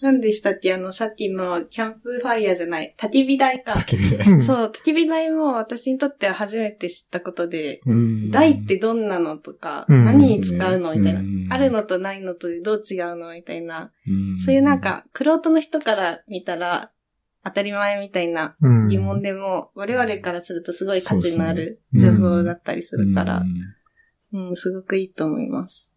[0.04, 0.74] 何でしたっけ？
[0.74, 3.74] あの、さっきのキャンプファイヤーじゃない、焚き火台か。
[3.74, 4.42] 焚き火台。
[4.42, 11.48] そう、焚き火台も私にとっては初めて知ったことで、うん台ってどんなのとか、うん何に使うのみたいなうん。
[11.50, 13.92] あるのとないのとでどう違うのみたいな。
[14.08, 16.92] うんそういうなん、か、クロートの人から見たら、
[17.44, 18.88] 当たり前みたいなうん。
[18.88, 23.44] 疑問でも、我々からするとすごい価値のある情報だったりするから
[24.32, 25.92] う、んうん、すごくいいと思います。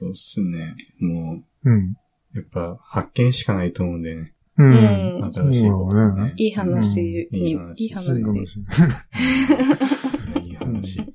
[0.00, 0.74] そうっすね。
[1.00, 1.94] もうん。
[2.34, 4.34] う、やっぱ発見しかないと思うんでね。
[4.58, 4.62] う。
[4.62, 5.32] うんん。
[5.32, 6.34] 新しいことをね。
[6.36, 8.58] いい話うんに、いい話いい話。
[10.42, 11.00] いい話。
[11.00, 11.14] うん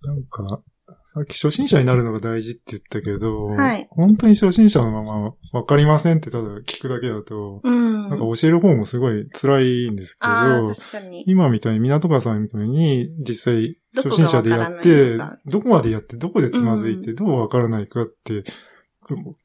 [0.00, 0.62] なんか、
[1.04, 8.08] さっき初心者になるのが大事って言ったけど、はい本当に初心者のままわかりませんってただ聞くだけだと、うん。
[8.08, 11.24] なんか教える方もすごい辛いんですけど、確かに。
[11.26, 18.44] 今みたいに港川さんみたいに実際初心者でやってどこまでやってどこでつまずいてどうわからないかって、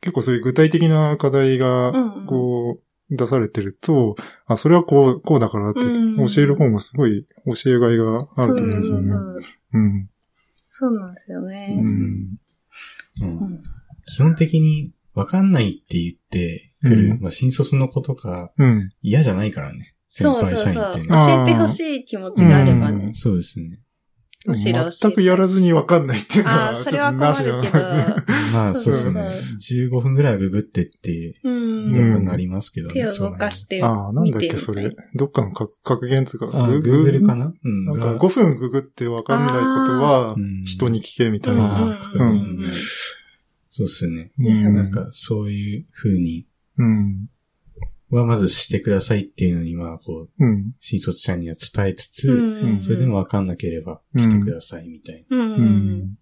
[0.01, 9.11] 結構そういう具体的な課題がうんこう出されてると、あ、それはこう、こうだからってうん教える方もすごい教えがいがあると思うんですよね。
[9.11, 9.43] そう
[9.73, 10.09] うん。
[10.67, 11.75] そうなんですようね。
[11.75, 11.79] ん。
[11.79, 12.37] うん
[13.21, 13.63] うん
[14.05, 18.89] 基本的に分かんないって言ってくる、うんまあ新卒の子とかうん。
[19.01, 19.95] 嫌じゃないからね。
[20.09, 21.05] 先輩社員ってね。
[21.09, 23.15] あーえてほしい気持ちがあればねうん。
[23.15, 23.79] そうですね。
[24.45, 27.81] むしろ全くやらずにわかんないっていうのは、ああ、それは困るけど。
[28.51, 29.89] まあそうですねそうそう。
[29.89, 32.25] 15分ぐらいはググってって、うん。
[32.25, 32.93] なりますけどね。
[32.93, 34.95] 手を動かしててああ、なんだっけ、みそれ。
[35.15, 37.53] どっかの格格言つうか、Google かな？
[37.63, 37.85] うん。
[37.85, 41.99] なんかが5分ググってわかんないことはうん人に聞けみたいうんな。
[43.69, 44.31] そうですね。
[44.37, 46.45] うんなんか、そういう風に、
[46.77, 47.27] うん。
[48.17, 50.73] はまずしてくださいっていうのに、まあ、こう、うん。
[50.79, 55.37] 新卒者には伝えつつ、うんそれでもわかんなければ来てくださいみたいな。
[55.37, 55.51] うん。
[55.51, 55.61] ううん。
[56.01, 56.17] ん。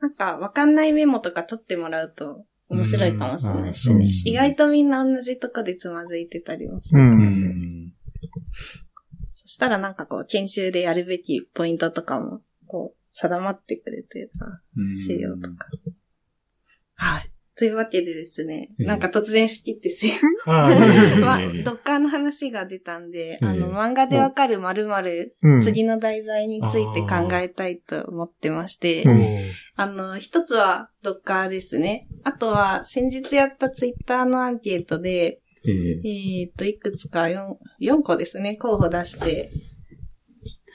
[0.00, 7.00] なんか、わかんないメモとか取ってもらうと面白いかもしれないで意外とみんな同じとこでつまずいてたりもする。
[7.00, 7.92] うんうん
[9.32, 14.60] そしたらなんかこう、研修でやるべきポイントとかも、こう、定まってくるというか、
[15.04, 15.68] 資料とか。
[16.94, 17.32] はい。
[17.58, 18.86] というわけでですね、ええ。
[18.86, 20.12] なんか突然仕切ってすい
[20.44, 21.16] ああ、 いえいえいえいえ。
[21.16, 23.56] まあ、ドッカーの話が出たんで、あえ。
[23.56, 25.60] えの、漫画でわかる〇〇、うん。
[25.62, 29.52] 次の題材について考えたいと思ってまして、うん。
[29.74, 32.08] あの、一つはドッカーですね。
[32.24, 35.70] あとは、先日やったツイッターのアンケートで、え
[36.04, 36.42] え。
[36.42, 39.50] えっ、と、いくつか4、4個ですね、候補出して、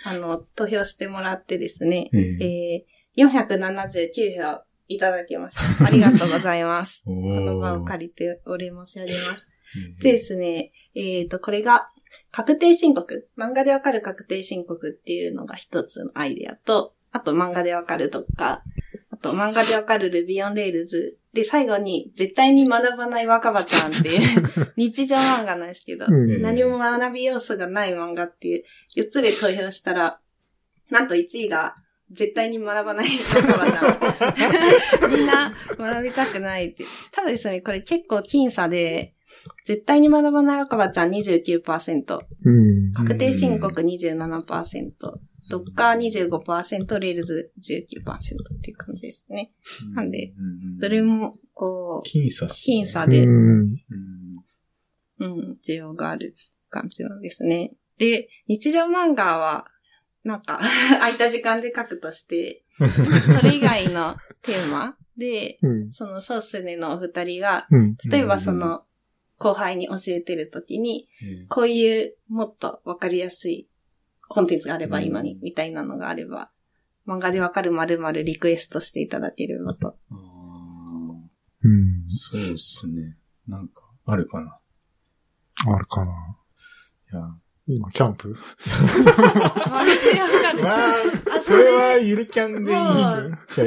[0.04, 2.86] あの、投票してもらってですね、ええ。
[3.20, 4.64] えー、479票
[4.94, 5.86] いただきました。
[5.86, 7.04] ありがとうございます。
[7.08, 9.48] おこの場をー借りてお礼申し上げます。
[9.48, 11.88] ええでですね、えっ、と、これが、
[12.32, 13.30] 確定申告。
[13.38, 18.64] 漫画でわかる確定申告っていうのが一つのアイデアと、あと漫画でわかるとか、
[19.12, 21.16] あと漫画でわかる Ruby on Rails。
[21.34, 28.64] で、最後に、絶対に学ばない若葉ちゃんっていう 日常漫画なんですけど、何も学び要素がない漫画っていう
[28.98, 30.20] 4つで投票したら、
[30.89, 31.76] なんと1位が、
[32.14, 35.12] 絶対に学ばない若葉ちゃん。
[35.12, 36.84] みんな学びたくないって。
[37.12, 39.16] ただですね、これ結構僅差で、
[39.66, 42.93] 絶対に学ばない若葉ちゃん29%、うん。
[42.93, 44.91] 確定申告27%、
[45.49, 48.12] ドッカー25%、 Rails 19%
[48.57, 49.51] っていう感じですね。
[49.93, 50.41] なんで、う
[50.78, 53.76] んどれも、こう、僅差僅差で、うん、
[55.66, 56.36] 需要がある
[56.70, 57.74] 感じなんですね。
[57.97, 59.68] で、日常漫画は、
[60.24, 60.60] なんか、
[61.00, 65.92] 空いた時間で書くとして、 それ以外のテーマで、うん。
[65.92, 67.96] そのソースネのお二人が、うん。
[68.10, 68.86] 例えばその、
[69.38, 73.68] 後輩に教えてるときに、えこういうもっとわかりやすい
[74.28, 76.52] コンテンツがあればいいのにうん、みたいなのがあれば、
[77.08, 79.98] 漫画でわかるまるまるリクエストしていただければと。
[80.12, 80.22] あー
[81.64, 82.06] うん。
[82.08, 83.18] そうですね。
[83.48, 84.60] なんか、あるかな。
[85.68, 86.38] あるかな。
[87.14, 87.36] いや。
[87.76, 88.36] 今、キャンプ？
[90.62, 90.96] まあ、
[91.36, 92.78] あそれはゆるキャンでいい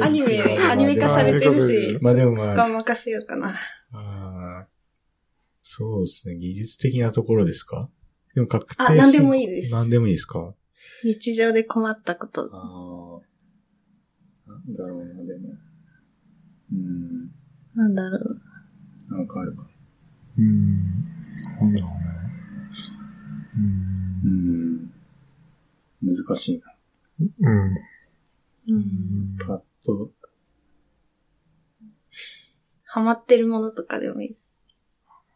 [0.01, 0.41] アニメ、
[0.71, 3.55] アニメ化されてるし、まあでもそこまあ、は任せようかな。
[3.91, 4.67] あー
[5.61, 6.35] そうですね。
[6.37, 7.89] 技術的なところですか？
[8.35, 10.53] でも確定あ何でもいいです何でもいいですか？
[11.03, 12.49] 日常で困ったこと。
[12.53, 13.21] あ
[14.47, 14.51] あ。
[14.51, 15.55] なんだろうな、でも。
[16.71, 17.31] うん。
[17.75, 18.41] なんだろう。
[19.09, 19.67] なんかあるか。
[20.37, 20.75] うん。
[21.59, 21.95] なんだろうね。
[23.57, 23.84] うん
[24.25, 24.91] うん。
[26.01, 26.73] 難しいな。
[27.41, 27.75] うん。
[28.69, 29.37] うん。
[29.45, 30.11] パッと。
[32.85, 34.45] ハマってるものとかでもいいです。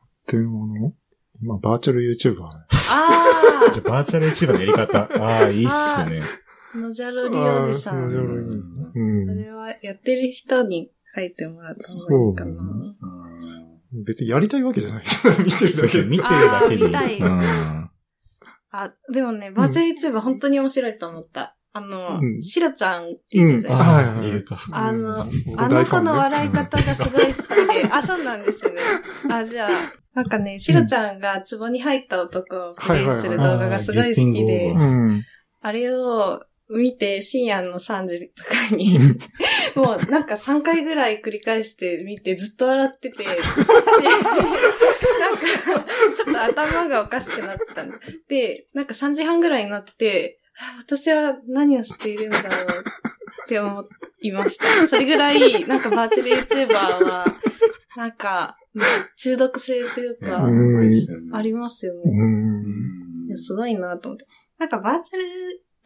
[0.06, 0.94] っていうもの？
[1.42, 2.66] 今、バーチャル YouTuber ね。
[2.92, 5.00] あ じゃあ、バーチャル YouTuber のやり方。
[5.24, 6.22] ああ、いいっすね。
[6.74, 8.12] あのじゃろりおじさん。
[8.12, 8.62] そういい
[8.94, 9.38] そうん。
[9.38, 12.84] れはやってる人に書いてもらった方がいいかな。
[12.84, 13.30] そうあ
[14.06, 15.04] 別にやりたいわけじゃない。
[15.40, 17.79] 見てるだけ見てるだけで見たいうん。
[18.72, 21.56] あ、でもね、バーチャル YouTuber 本当に面白いと思った。
[21.72, 22.42] あのう、ん。
[22.42, 24.44] シロちゃんいうじゃない。
[24.72, 25.60] あのうん。
[25.60, 28.82] あの子の笑い方がすごい好きで、 あ、そうなんですよね。
[29.32, 29.70] あ、じゃあ、
[30.14, 34.76] なんかね、シロちゃんが壺に入った男をプレイする動画がすごい好きで。
[35.62, 39.00] あれを見て深夜の3時とかに、
[39.76, 43.38] もうなんか3回ぐらい繰り返して見てずっと笑ってて、でなん
[45.36, 45.42] か
[46.16, 47.98] ちょっと頭がおかしくなってたんで、
[48.28, 53.86] で、なんか3時半ぐらいになって、あ私は何をしているんだろうって思
[54.22, 54.88] いました。
[54.88, 57.26] それぐらい、なんかバーチャル YouTuber は、
[57.96, 58.58] なんか、
[59.18, 60.46] 中毒性というか、
[61.34, 63.36] ありますよね。
[63.36, 64.26] すごいなと思って。
[64.58, 65.24] なんかバーチャル、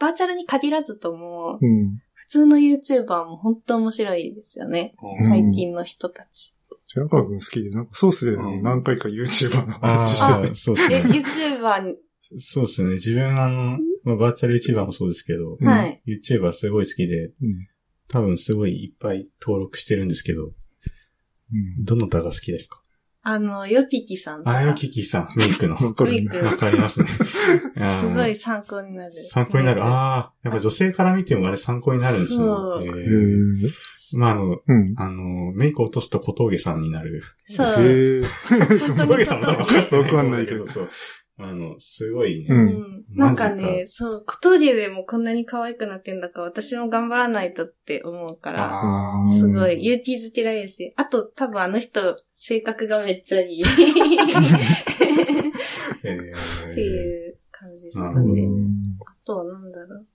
[0.03, 1.99] バーチャルに限らずとも、うん。
[2.13, 4.95] 普通の YouTuber も本当面白いですよね。
[5.19, 6.55] うん最近の人たち。
[6.87, 11.23] 白川君好きで、なんかソースで何回か YouTuber のあ話してあ、そうですえ、ね。
[11.23, 11.95] YouTuber に、
[12.37, 12.89] そうですね。
[12.91, 16.01] 自分あの、まあ、バーチャル YouTuber もそうですけど、うんはい。
[16.05, 17.33] YouTuber すごい好きで、うん。
[18.09, 20.49] 多分すごいいっぱい登録してるんですけど、う
[21.81, 21.83] ん。
[21.85, 22.81] どの歌が好きですか？
[23.25, 24.57] あの、ヨティキさんとか。
[24.57, 25.75] あやききさん、メイクの。
[25.79, 27.07] わかわかりますね。
[27.07, 29.15] すごいあ参考になる。
[29.15, 29.81] の参考になる。
[29.81, 32.37] ああ、やっぱ女性から見てもあれ参考になるんですね。
[32.39, 33.69] そうへへーー
[34.17, 34.93] まああの、うん。
[34.97, 37.23] あの、メイク落とすと小峠さんになる。
[37.45, 37.67] そう。
[37.67, 39.53] 小峠さんも多
[39.89, 40.89] 分わかんないけどそう。
[41.39, 42.47] あの、すごいね。
[42.49, 43.03] ううんん。
[43.15, 48.81] なんかね、そう、小峠でもこんなに可愛くなってんだから、私も頑張らないとって思うから、
[49.37, 53.63] すごい、勇気づけられるし、あと多分あの人、性格がめっちゃいい。
[53.63, 53.65] っ
[56.03, 58.41] ていう感じですなよるほどね。
[58.41, 58.73] うん
[59.05, 60.05] あとはなんだろう。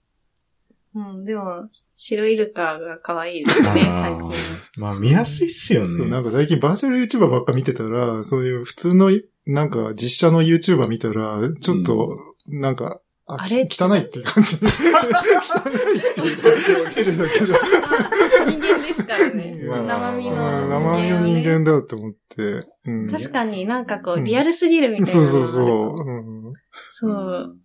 [0.95, 4.29] うん、でも、白イルカが可愛いですね、最あ近。
[4.29, 6.21] ーまあ見やすいっすよそう、なね。
[6.21, 9.11] んか最近バーチャル YouTuber ばっか見てたら、そういう普通の、
[9.51, 13.67] なんか実写の YouTuber 見たら、ちょっと、なんか、ああれ？
[13.69, 14.57] 汚いっていう感じ。
[14.57, 17.53] 汚いって言ったら失礼だけど。
[17.53, 19.55] まあ人間ですからね。
[19.67, 20.69] まあ生身の。
[20.69, 22.67] 生身の人間だと思って。
[22.85, 23.09] うん。
[23.09, 25.23] 確かになんかこう、うんリアルすぎるみたいなそう。
[25.25, 25.65] そうそう。
[25.65, 26.53] うん
[26.91, 27.57] そう。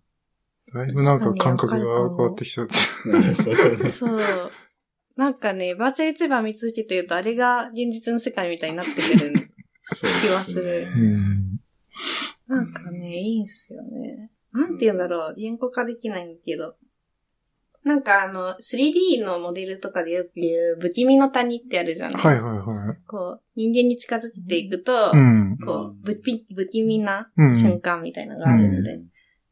[0.74, 2.74] だいぶなんか感覚が変わってきちゃって。
[3.90, 4.20] そう。
[5.16, 9.50] なんかね、バーチャル YouTuber 見続けてると、あれが現実の世界みたいになってくる。
[10.22, 11.53] 気はするうん。
[12.48, 14.30] なんかね、いいんすよね。
[14.52, 15.34] なんて言うんだろう。
[15.36, 16.76] 言語化できないんだけど。
[17.82, 22.96] なんかあの、3D のモデルとかでよく言う、不気味の谷ってあるじゃないはいはいはい。
[23.06, 25.58] こう、人間に近づいていくと、うん。
[25.58, 29.00] こう、不気不気味なうん瞬間みたいなのがあるので、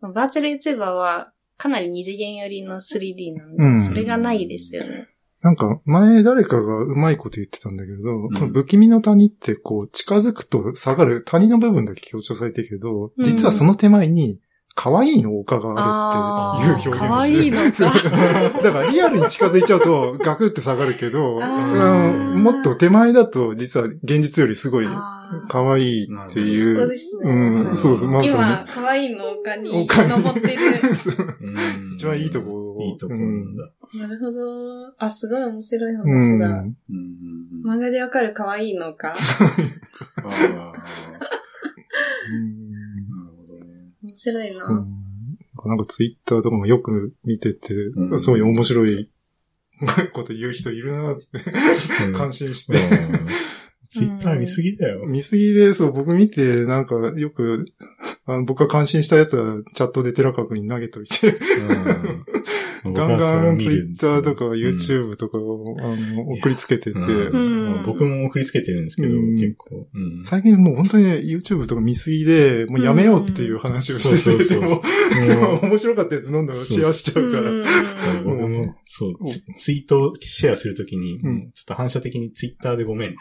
[0.00, 5.08] バーチャル YouTuber はかなり二次元寄りの 3D なんで、うんそれがないですよね。
[5.42, 8.32] なんか、前誰かがうまいこと言ってたんだけど、ん。
[8.32, 13.24] その不気味の谷ってこう、近づくと下がる谷の部分だけ強調されてるけど、うん。
[13.24, 14.40] 実はその手前に、
[14.74, 17.58] 可愛いの丘があるっていう表現をして可愛いの
[18.62, 24.86] だからリアルに近づいちゃうとガクって下がるけど、もっと手前だと実は現実よりすごい
[25.48, 26.88] 可愛いっていそうう。
[26.88, 27.30] ですね。
[27.30, 30.56] うん、そうそう、まあそう今、可愛いの丘に登ってる。
[31.94, 33.70] 一番いいとこいいとこなんだ。
[33.94, 34.94] なるほど。
[34.98, 36.02] あ、すごい面白いうん。
[36.02, 36.48] 話だ。
[36.48, 36.74] うん
[37.64, 39.14] 漫画でわかる可愛いのか？
[39.14, 39.16] あ
[40.28, 40.72] あ、
[42.30, 42.78] うんな
[43.24, 43.92] るほどね。
[44.02, 44.86] 面白いうんな。
[45.66, 49.10] なんかツイッターとかもよく見てて、うんすごい面白い
[50.12, 51.24] こと言う人いるなって
[52.06, 52.74] うん感心して。
[53.90, 55.04] ツイッター見すぎだよ。
[55.06, 57.66] 見すぎで、そう、僕見て、なんか、よく、
[58.24, 61.36] あの僕が感心したやつは、チャットで寺川君に投げといて、うん
[62.84, 65.82] ガンガンツイッターとかうん YouTube とかを、あ
[66.14, 66.98] の、送りつけてて、
[67.86, 69.34] 僕も送りつけてるんですけど、うん。
[69.34, 69.86] 結構。
[69.94, 70.24] うん。
[70.24, 74.82] 最近もう本当にね、YouTube とか見すぎで、もうやめようっていう話をしてて、でも、
[75.62, 77.50] 面白かったやつどんどんシェアしちゃうから。
[78.84, 83.18] そう、ツツイートをシェアするときに、うんちょっと反射的にツイッターでごめんって、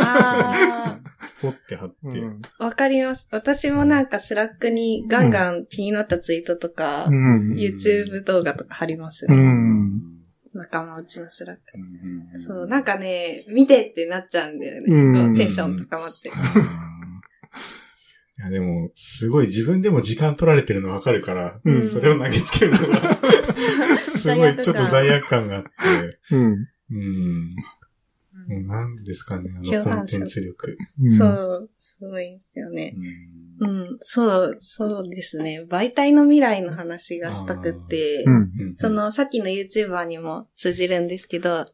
[0.00, 1.00] あ
[1.40, 1.96] ポって貼って。
[2.02, 3.26] うんあ、わかります。
[3.32, 9.36] 私もなんか Slack にガンガン気になったツイートとか、うん YouTube 動画とか貼りますうね。
[9.36, 10.00] ん。
[10.54, 11.62] 仲間内の Slack。
[11.74, 14.94] うんそう、なんかね、見てってなっちゃうんだよね。
[14.94, 16.28] うんこうテンション高まって。
[18.38, 23.18] いや、でも、すごい自分でも時間取られてるのわかるから、うんそれを投げつけるのが、
[24.22, 25.68] すごいちょっと罪悪感があって、
[26.30, 26.68] うん。
[26.90, 27.50] うん。
[28.66, 30.76] なんですかね、あのコンテンツ力。
[31.16, 32.94] そう、すごいですよね。
[33.60, 35.64] ううんん、そう、そうですね。
[35.68, 38.34] 媒体の未来の話がしたくってう、ん。
[38.34, 41.64] うんそ、の、さっきの YouTuber にも通じるんですけど、うん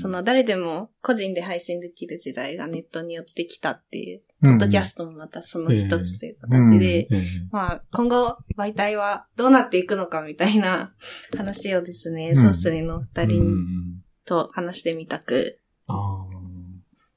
[0.00, 10.92] その、誰でも個人で配信できる時代がネットによってきたっていう、ポポッドキャストもまたその一つという形で、ええまあ、今後、媒体はどうなっていくのかみたいな
[11.36, 12.36] 話をですね、ん。
[12.36, 16.26] ソースリの二人と話してみたく、ああ、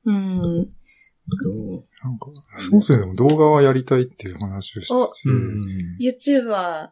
[0.06, 5.62] うん、なんか、そうですね、でも動画はやりたいっていう話をしてて、うん。
[6.00, 6.92] YouTuber、ま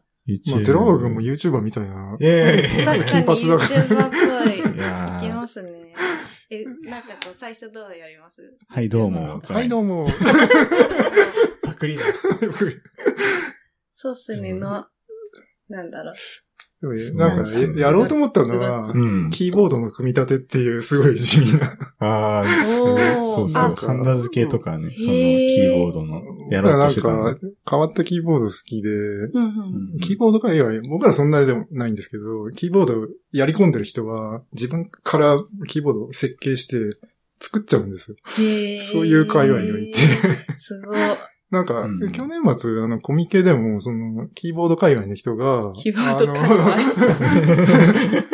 [0.62, 2.16] 寺川君も YouTuber みたいな、
[2.84, 3.80] 確かに金髪だから。
[3.80, 4.10] YouTuber っ
[4.44, 4.54] ぽい。
[4.54, 5.20] いいやー。
[5.20, 5.94] けますね。
[6.50, 8.56] え、なんかこう、最初どうやります？
[8.68, 9.38] はい、どうも。
[9.50, 10.06] はい、どうも。
[11.62, 12.04] パクリだ。
[13.94, 14.86] そうっすねの、
[15.68, 16.14] なんだろう。
[16.80, 19.30] なんか、ややろうと思ったのは、ん。
[19.30, 21.76] キーボードの組み立てっていうすごい地味な。
[21.98, 22.94] ああ、そ
[23.44, 23.62] うそう。
[23.62, 29.98] なんかハンダ付けとかね、その、キーボードの、やろうとしてたのなんか、変わったキーボード好きで、うんうん。
[29.98, 36.96] キーボード界隈、僕らそんなでもないんですけど、キーボードやり込んでる人は、自分からキーボードを設計して
[37.40, 38.16] 作っちゃうんですよ。
[38.80, 39.98] そういう界隈において。
[40.58, 40.98] すごい。
[41.50, 42.12] なんか、うん。
[42.12, 46.58] 去年末、あの、コミケでも、その、キーボード界隈の人が、キーボード界あの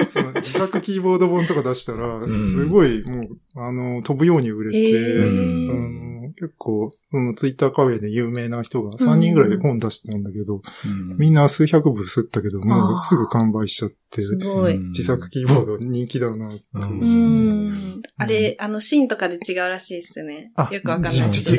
[0.10, 2.32] その自作キーボード本とか出したら、ん。
[2.32, 5.70] すごい、もう、あの、飛ぶように売れて、へー。
[5.70, 11.16] あの結構、そのツイッター界隈で有名な人が3人ぐらい本出してたんだけど、うん。
[11.18, 14.76] みんな数百部吸ったけど、もうすぐ完売しちゃって、すごい。
[14.78, 16.56] 自作キーボード人気だなって。
[16.74, 17.68] ううん。
[17.68, 18.02] ん。
[18.16, 20.50] あれ、あの、シーンとかで違うらしいっすね。
[20.56, 21.56] あよくわかんない カチ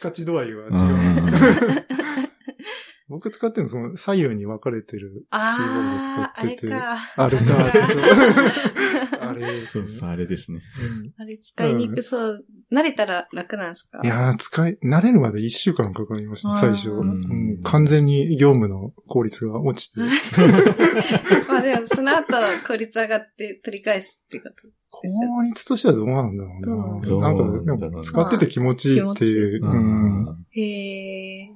[0.00, 0.72] カチ度合いは違う。
[3.08, 5.98] うん僕使ってるのその左右に分かれてるキーボードあー、あ
[6.34, 6.66] 使ってて。
[6.66, 6.96] れか。
[7.16, 8.02] あれかってそう。
[9.20, 10.58] あれですねあれですね。
[10.58, 12.44] うんあれ使いにくそう。
[12.72, 14.00] 慣れたら楽なんですか？
[14.02, 16.90] いやー、使い、慣れるまで一週間かかりました、あー最初、
[17.62, 20.00] 完全に業務の効率が落ちて。
[21.48, 22.34] まあでも、その後、
[22.66, 24.68] 効率上がって取り返すってこと。
[24.90, 27.06] 効率としてはどうなんだろうな。
[27.06, 29.60] どうなんか、使ってて気持ちいいっていう。
[30.50, 31.52] へえ。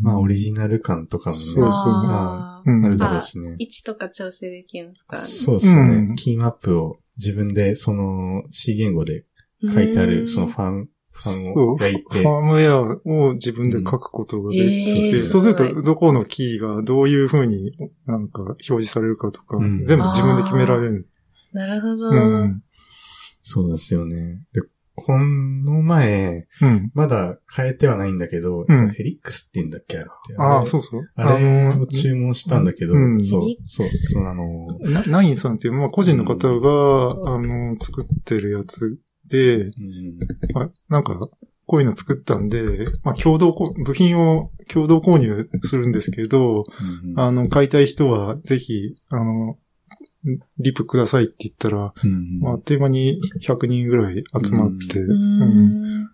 [0.00, 1.70] まあ、オリジナル感とかもね、そうそう。
[1.70, 3.56] あるだろうしね。
[3.58, 5.16] 位置とか調整できるんですか？
[5.18, 5.80] そうですね。
[5.80, 6.14] うん。
[6.16, 9.24] キーマップを自分で、その C 言語で
[9.72, 15.06] 書いてある、そのファン、ファンを焼いて、ァームウェアを自分で書くことができて、うん。
[15.06, 15.48] えーそうす。
[15.48, 17.72] ると、どこのキーがどういう風に
[18.06, 19.78] なんか表示されるかとか、うん。
[19.80, 21.08] 全部自分で決められる。
[21.52, 22.08] なるほど。
[22.10, 22.62] うん。
[23.42, 24.46] そうですよね。
[24.54, 24.60] で、
[25.04, 26.90] この前、うん。
[26.94, 29.98] まだ変えてはないんだけど、うんそのヘリックスって言うんだっけ？
[29.98, 30.34] あれって。
[30.38, 31.02] ああ、そうそう。
[31.16, 38.98] あれを注文したんだけど、うんそうそう、そう、あの、なナインさんっていう、まあ、個人の方が、あの、作ってるやつ
[39.28, 39.72] で、うん
[40.54, 41.18] あなんか、
[41.66, 46.64] こういうの作ったんで、まあ、共同こ、部品を共同購入するんですけど、
[47.04, 49.56] うんあの、買いたい人は、ぜひ、あの、
[50.58, 56.10] リプくださいって言ったら、うんまあ、あっという間に100人ぐらい集まって、ううんん。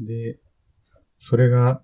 [0.00, 0.38] で、
[1.18, 1.82] それが、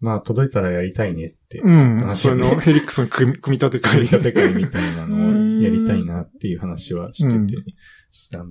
[0.00, 1.98] まあ、届いたらやりたいねって、うん。
[2.00, 7.50] 話そのヘリックスの組み 組み立て会組み立て会みたいなのうんをやりたいなっていう話はしてて、うん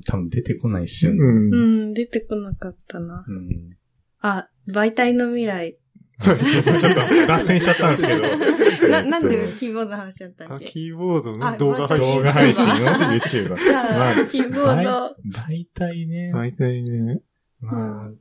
[0.05, 1.17] 多分出てこないっすよね。
[1.19, 1.53] うん。
[1.53, 3.25] うん、出てこなかったな。
[3.27, 3.77] うん。
[4.19, 5.77] あ、媒体の未来。
[6.21, 8.21] ちょっと脱線しちゃったんですけど。
[8.89, 10.65] な、なんでえっとキーボードの話だったあっけ？
[10.65, 12.17] キーボードあの動画配信。
[12.19, 12.71] 動画配信の？
[13.55, 14.29] YouTuber。
[14.29, 15.15] キーボード、
[15.47, 17.21] 大体ね、大体ね。
[17.61, 18.11] まあ、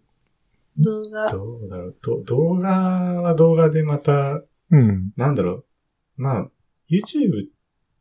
[0.79, 1.31] 動画。
[1.31, 1.97] どうだろう。
[2.03, 2.71] ど動画
[3.23, 5.13] は動画でまた、うん。
[5.17, 5.65] なんだろう。
[6.17, 6.49] まあ、
[6.91, 7.49] YouTube っ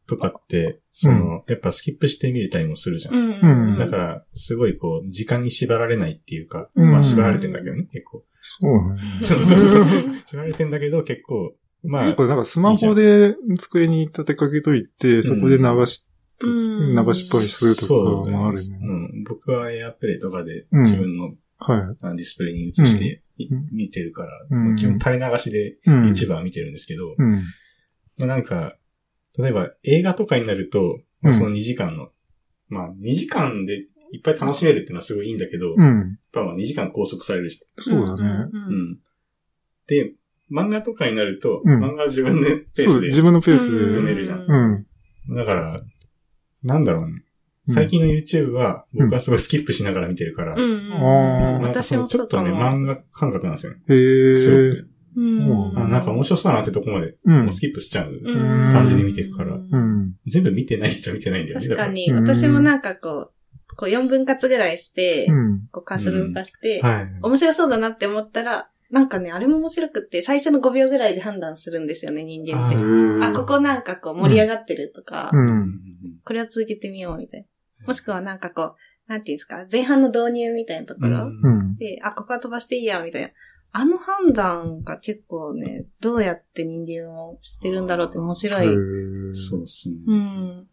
[0.08, 3.16] とかって、その、やっぱスキップして見れたりもするじゃん。
[3.16, 3.78] うん。
[3.78, 8.24] だから、すごいこう、時間に縛られないっていうか、うんまあ縛られてんだけどね、結構。
[8.42, 9.02] そうね。
[9.22, 9.86] そうそうそう。
[10.26, 18.78] 縛られてんだけど、結構、まあやっ、ぱなんかスマホで机に立てかけといて、そこで流し、うん流しっぱりするとそうかもあるね。
[18.82, 19.24] うん。
[19.24, 25.78] 僕はエアプレイとかでうん自分のはあディスプレイに映していうん見てるから、うんまあ基本垂れ流しでい。
[25.86, 26.08] うん。
[26.08, 27.32] 一番見てるんですけど、うん。
[28.18, 28.76] まあなんか、
[29.38, 32.10] 例えば映画とかになると、まあその2時間の、
[32.70, 36.20] まあ2時間でいっぱい楽しめるっていうのはすごいいいんだけど、やっうん。
[36.32, 38.48] ぱまあ2時間拘束されるじそうだね。
[38.54, 39.00] うん。
[39.88, 40.14] で、
[40.52, 43.80] 漫画とかになると、うん漫画は自分でペーそう、スで自分のペースで。
[43.82, 44.86] 読めるじゃん
[45.30, 45.36] うん。
[45.36, 45.82] だから、
[46.64, 47.12] なんだろうね。
[47.12, 47.24] うん
[47.74, 50.92] 最近の YouTube は、僕はすごいスキップしながら見てるから、うん。
[50.92, 52.52] あーなんかそ私ものちょっとね。
[52.52, 53.80] 漫画感覚なんですよね。
[53.88, 54.70] へすえ。
[54.70, 54.90] ごく。
[55.20, 57.60] そうあなんか面白そうだなってとこまで、うんもうス。
[57.60, 60.14] キップしちゃううん感じで見ていくから、うん。
[60.26, 61.66] 全部見てないっちゃ見てないんだよね。
[61.68, 65.68] 確かに、うん私もなんかこう、こう4分割ぐらいして、うん。
[65.72, 66.82] こうカーソル動かして。
[67.22, 72.76] 面白そうだなって思ったら、なんかね、あれも面白くって、最初の5秒ぐらいで判断するんですよね、人間って。
[72.76, 75.32] ーあここなんかこう盛り上がってるとか、
[76.26, 77.88] これを続けてみようみたいな。
[77.88, 78.76] もしくはなんかこう、
[79.08, 81.76] なんていうんですか、前半の導入みたいなところ、うん。
[81.78, 83.30] で、あ、ここは飛ばしていいや、みたいな。
[83.76, 88.68] あの判断が結構ね、どうやって人間をしてるんだろうって面白い。
[89.34, 89.96] そうですね。
[90.06, 90.68] うん。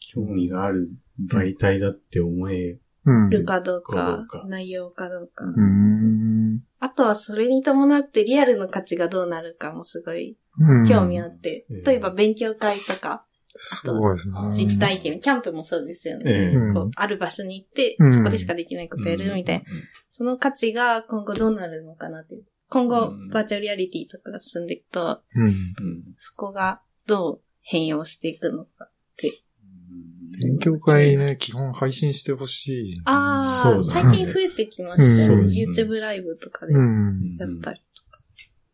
[0.00, 0.90] 興味がある
[1.24, 3.30] 媒体だって思え、うん。
[3.30, 5.44] るかどうか内容かどうか。
[5.44, 6.60] うん。
[6.80, 10.84] あとはそれに伴ってリアルの価値がどうなるかもすごいうん。
[10.84, 11.66] 興味あって。
[11.70, 13.24] うん例えば勉強会とか、
[13.54, 14.36] すごいですね。
[14.52, 16.24] 実体験、キャンプもそうですよね。
[16.30, 19.64] ええうんこうある場所に行ってう、んそこでしかできないことやるみたいな。
[20.10, 22.36] その価値が今後どうなるのかなって。
[22.68, 25.46] 今後うん、バーチャルリアリティとかが進んでいくと、うん。
[25.46, 25.52] うん
[26.16, 29.42] そこがどう変容していくのかって。
[30.40, 33.00] 勉強会ね、基本配信してほしい。
[33.04, 35.50] ああ、そうだね最近増えてきましたようんね。
[35.50, 37.36] そうですね YouTube ライブとかでうん。
[37.38, 37.80] やったり。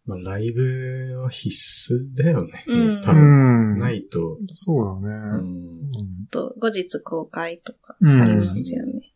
[0.08, 2.64] まあ、ライブは必須だよね。
[2.66, 3.76] うん多う分。
[3.76, 3.78] ん。
[3.78, 4.38] ないと。
[4.48, 5.42] そうだうね。
[5.42, 9.12] んと、後日公開とかうんされますよね。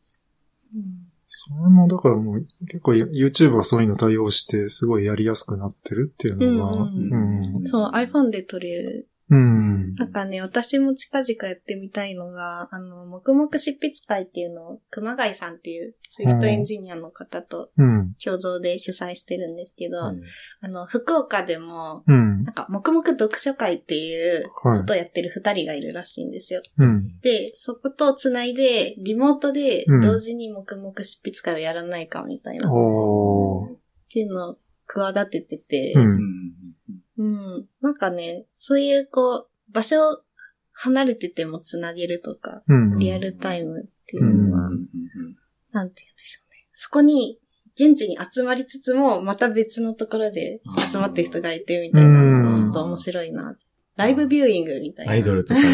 [1.26, 9.08] それも、だからもう、結構 YouTube はそういうの対応して、すごいやりやすくなってるっていうのが、うんうんうんそう、iPhone で撮れる。
[9.32, 9.94] うん。
[9.94, 18.14] なんかね、私も近々やってみたいのが、あの、黙々執筆会っていうのを、熊谷さんっていう、 Swift エンジニアの方とうん。
[18.22, 20.20] 共同で主催してるんですけど、うん
[20.60, 22.50] あの、福岡でも、うんな。
[22.50, 26.60] んか、黙々読書会っていうことをやってる二人がいるらしいんですよ。
[26.76, 27.18] うん。
[27.20, 32.72] で、そことつないで、リモートでうん同時に黙々執筆会をやらないかみたいな、っ。
[34.10, 34.58] ていうのを
[34.88, 36.00] 企ててて、う。
[36.00, 36.61] うんん
[37.18, 37.66] うん。
[37.80, 40.22] なんかね、そういうこう、場所
[40.72, 42.98] 離れててもつなげるとか、うん。
[42.98, 44.88] リアルタイムっていうのは、うん
[45.72, 46.66] なんて言うんでしょうね。
[46.74, 47.38] そこに、
[47.74, 50.60] 現地に集まりつつも、また別のところで
[50.90, 53.56] 集まってる人がいてみたいなのがちょっと面白いな。
[53.96, 55.12] ライブビューイングみたいな。
[55.12, 55.66] アイドルとかで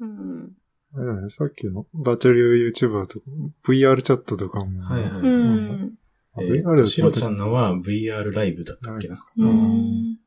[0.00, 0.52] うんうん。
[0.94, 3.26] あれだね、さっきのバーチャル YouTuber とか、
[3.64, 4.82] VR チャットとかも。
[4.82, 5.94] はいはいうん。
[6.38, 9.24] え VR ーとシロちゃんのは VR ライブだったっけな？
[9.38, 10.18] うん。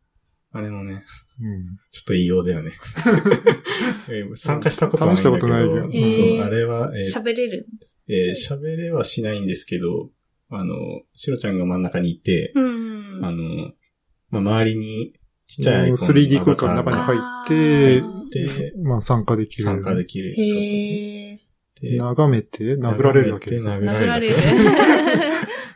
[0.55, 1.03] あれもね、
[1.41, 1.65] うん。
[1.91, 2.71] ちょっと異様だよね。
[4.09, 7.67] えー参加したことはないんだけど、試したことないけどえーそう、あれは、えー喋れる？
[8.07, 10.09] えー喋れはしないんですけど、
[10.49, 10.75] あの、
[11.15, 13.19] シロちゃんが真ん中にいて、うん。
[13.25, 13.71] あの、
[14.29, 18.01] まあ、周りにちっちゃいアイコン 3D 空間の中に入って
[18.45, 19.63] でまあ参加できる。
[19.63, 20.35] 参加できる。
[20.35, 23.65] そうそうそう眺めて殴られるわけです。
[23.65, 24.35] 眺殴られる。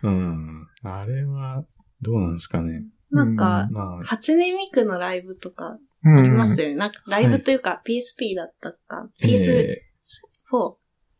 [0.03, 0.67] うん。
[0.83, 1.65] あれは、
[2.01, 2.85] どうなんですかね。
[3.11, 6.75] なんか、まあ、初音ミクのライブとかうんありますよね。
[6.75, 9.29] なんかライブというか PSP だったか、PS4。
[9.29, 9.81] え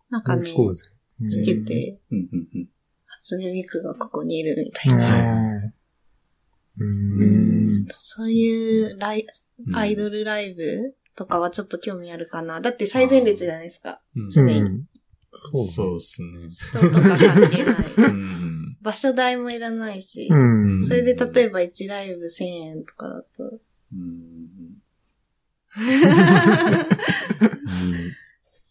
[0.10, 2.00] なんかね、つけて、
[3.22, 4.98] 初音ミクがここにいるみたいうん。
[5.00, 5.66] な。
[5.66, 5.74] う。
[6.80, 9.26] うんんそういうライ
[9.68, 12.62] うんアイドルライブとかはちょっと興味あるかな。
[12.62, 14.02] だって最前列じゃないですか。
[14.16, 14.84] うん常に
[15.34, 16.30] そうですね。
[16.50, 17.76] 人とか関係ない。
[18.88, 18.92] うん。
[18.92, 20.28] 場所代もいらないし。
[20.32, 20.86] うん。
[20.86, 23.60] それで例えば1ライブ1000円とかだと。
[23.94, 24.18] うん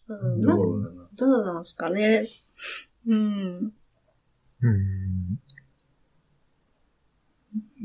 [0.07, 1.09] そうどうだな。
[1.15, 2.29] どうなんすかね。
[3.07, 3.73] うん。
[4.61, 5.39] うん。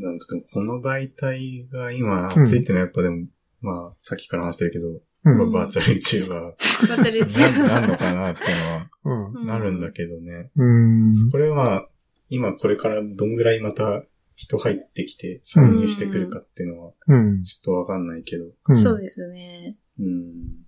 [0.00, 3.26] なんですけど、この媒体が今うんついてるのはやっぱでも、
[3.60, 10.50] まあ、さっきから話してるけど、バーチャル YouTuber バーチャルなんなんのかなっていうのはなるんだけどね。
[10.56, 11.30] うん。
[11.30, 11.88] これはまあ、
[12.34, 14.04] 今これからどんぐらいまた
[14.36, 17.44] 人入ってきて参入してくるかっていうのは、うん。
[17.44, 18.46] ちょっとわかんないけど。
[18.68, 18.82] うん。
[18.82, 19.76] そうですね。
[20.00, 20.64] うん。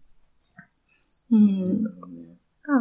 [1.33, 1.85] うん。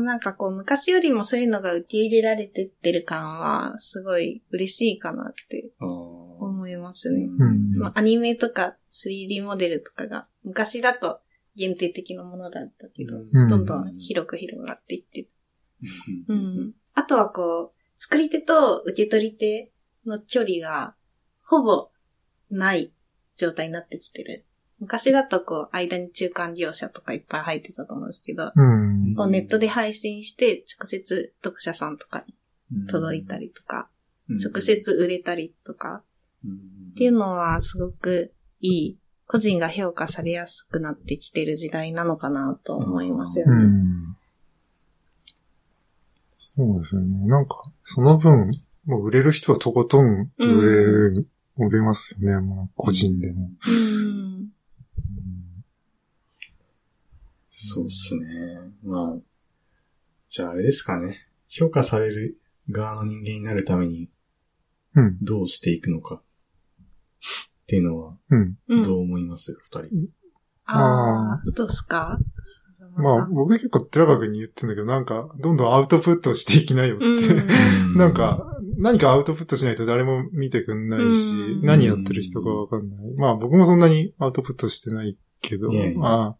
[0.03, 7.23] なんかこう、昔よりもそういうのが受け入れられてってる感は、すごい嬉しいかなって思いますね。
[7.23, 11.21] うんそのアニメとか 3D モデルとかが、昔だと
[11.55, 15.21] 限定的なものだったけど、うんどんどん広く広がっていって
[16.27, 16.73] ううんん。
[16.95, 19.71] あとはこう、作り手と受け取り手
[20.05, 20.95] の距離が、
[21.41, 21.89] ほぼ
[22.49, 22.91] ない
[23.35, 24.45] 状態になってきてる。
[24.79, 29.15] 昔だとこう、間に中間業者とかいっぱい入ってたと思うんですけど、うん。
[29.15, 33.89] こうネットで配信して、直接読者さんとかに届いたりとか、
[34.29, 36.03] 直接売れたりとか、
[36.91, 43.65] っていうのはすごくいい、個人が評価されやすくなってきてる時代なのかなと思いますようね。
[46.62, 46.66] ん。
[46.66, 47.28] そうですよね。
[47.28, 48.49] なんか、その分、
[48.86, 51.28] もう売れる人はとことん売れる、
[51.58, 52.39] 売れますよね。
[52.39, 53.49] もう個人でも。
[53.68, 54.54] うん。
[57.49, 58.26] そうっすね。
[58.84, 59.20] まあ、
[60.28, 61.28] じゃああれですかね。
[61.47, 62.38] 評価される
[62.72, 64.10] 側の人間になるために
[64.95, 65.18] うん。
[65.22, 66.22] どうしていくのかっ
[67.68, 68.58] ていうのはうん。
[68.68, 69.54] うんどう思います？
[69.54, 70.10] 二人。
[70.66, 72.18] ああ、どうすか？
[72.95, 77.05] まあ、僕結構寺川君に言ってんだけど、なんか、どんどんアウトプットしていきなよって。
[77.05, 77.93] うん。
[77.97, 82.99] なんか、何かアウトプットしないと誰も見てくんないし、うん何やってる人かわかんない。
[83.15, 86.37] まあ僕もそんなにアウトプットしてないけど、まあ、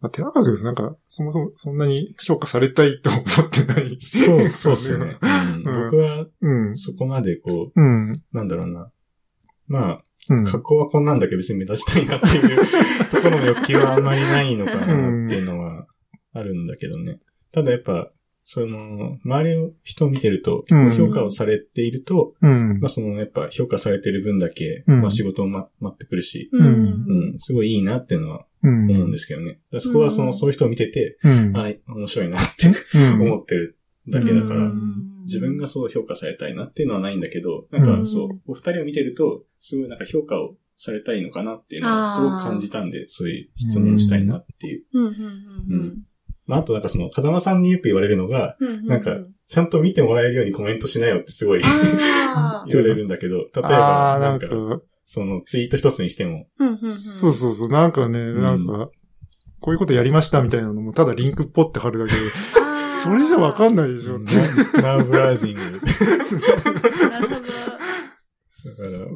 [0.00, 3.96] まあ、寺川君なんか、そもそもそんなに評価されたいと思ってない。
[4.00, 5.18] そう、そうっすね。
[5.22, 6.76] うんうん僕はうん。
[6.76, 7.80] そこまでこう
[8.32, 8.90] なんだろうな。
[9.66, 10.02] まうんあ、。
[10.28, 12.58] 格好はこんなんだけど別に目立ちたいなっていう
[13.10, 15.86] ところの欲求はあんまりないのかなっていうのは
[16.32, 17.20] あるんだけどね。
[17.52, 18.12] ただやっぱ、
[18.48, 22.88] その、周りの人を見てると、うん評価をされていると、うんまあ。
[22.88, 26.66] そのやっぱ評価されてる分だけ、うんまあ仕事をま待ってくるし、うん。
[26.66, 26.68] う
[27.34, 28.90] ん、すごいいいなっていうのはうん。
[28.90, 29.58] 思うんですけどね。
[29.78, 31.56] そこはその、うんそういう人を見てて、うん。
[31.56, 33.22] あ面白いなってうん。
[33.26, 33.76] 思ってる
[34.08, 35.02] だけだから、うん。
[35.24, 44.84] 自分がそう評価されたいなっていうのはないんだけど、なんかそううん、お二人を見てると、すごいなんか評価をされたいのかなっていうのをすごく感じたんで、そういう質問したいなっていう。
[44.92, 45.06] うん。
[45.06, 45.98] うん。
[46.46, 48.86] まあ、あとなんかその、風間さんによく言われるのが、うん。
[48.86, 49.16] なんか
[49.48, 54.48] ちゃんと見てもらえるようにコメントしなよってすごいあ 言われるんだけど、例えあば、あ、ななんんか。
[54.48, 56.78] か、、そのツイート一つにしても、あ。
[56.84, 58.90] そうそうそう、なんかね、なんか、
[59.60, 62.18] こういうことやりましたみたいなのも、ただリンクポって貼るだけで、
[63.02, 63.92] それじゃわかんない。
[63.94, 64.82] でしょって。
[64.82, 65.60] ナウブラウジング。
[65.60, 67.46] だかなるほど。
[68.48, 68.72] そ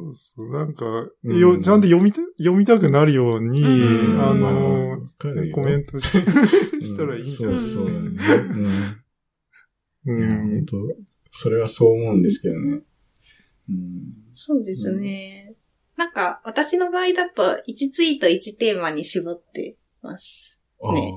[0.09, 0.85] うそう、なんか、
[1.23, 7.59] うんよちゃんと読みた、読みたくなるように、うんあまあの、わかるよコメントししたらいいんじゃない？
[7.59, 8.17] そうそうだね。
[10.05, 10.19] ううん。
[10.19, 10.65] いや、本ん。
[10.65, 10.77] 当
[11.31, 12.81] それはそう思うんですけどね。
[13.69, 14.13] うん。
[14.35, 15.55] そうですね。
[15.97, 20.59] なんか、私の場合だと、1ツイート1テーマに絞ってます。
[20.81, 21.13] ね。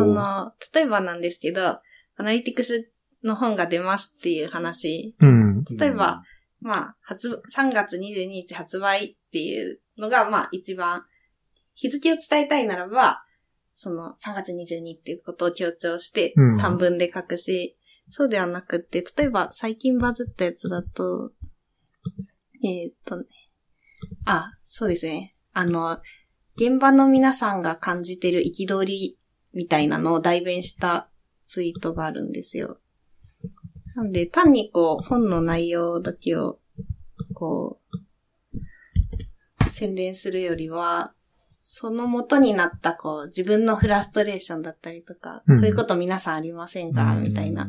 [0.00, 1.80] あの、例えばなんですけど、
[2.16, 2.90] アナリティクス
[3.22, 5.14] の本が出ますっていう話。
[5.20, 5.64] うん。
[5.64, 6.22] 例えば、
[6.60, 11.04] まあ、発、3月22日発売っていうのが、まあ、一番、
[11.74, 13.24] 日付を伝えたいならば、
[13.74, 17.76] その3月22っていうことを強調してうん、短文で書くし、
[18.08, 21.32] そうではなくって、例えば最近バズったやつだと、
[22.62, 23.24] えーっとね、
[24.24, 25.34] あ、そうですね。
[25.52, 25.98] あの、
[26.56, 29.18] 現場の皆さんが感じてる憤り
[29.54, 31.08] みたいなのを代弁した
[31.44, 32.78] ツイートがあるんですよ。
[33.94, 36.58] なんで、単にこう、本の内容だけを、
[37.34, 41.12] こう、宣伝するよりは、
[41.56, 47.68] その元になった、こう、自分のフラストレーションだったりとか、うんこういうこと皆さんありませんかみたいな。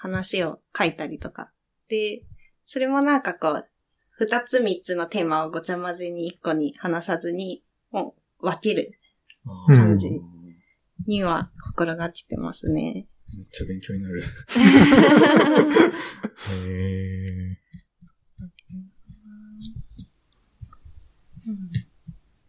[0.00, 1.50] 話を書いたりとか。
[1.88, 2.22] で、
[2.64, 3.66] それもなんかこう、
[4.12, 8.98] 二つ三つのテーマをごちゃ混ぜに一個に話さずに、もう分ける
[9.68, 10.08] うん感じ
[11.10, 13.08] には心がけてますね。
[13.36, 14.22] めっちゃ勉強になる。
[16.64, 17.58] へ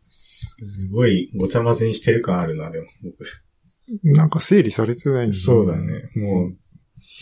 [0.09, 3.25] すごいごちゃ混ぜにしてる感あるな、でも、僕。
[4.03, 5.75] なんか整理されてないんそうだ。
[5.75, 6.11] ね。
[6.15, 6.57] もう、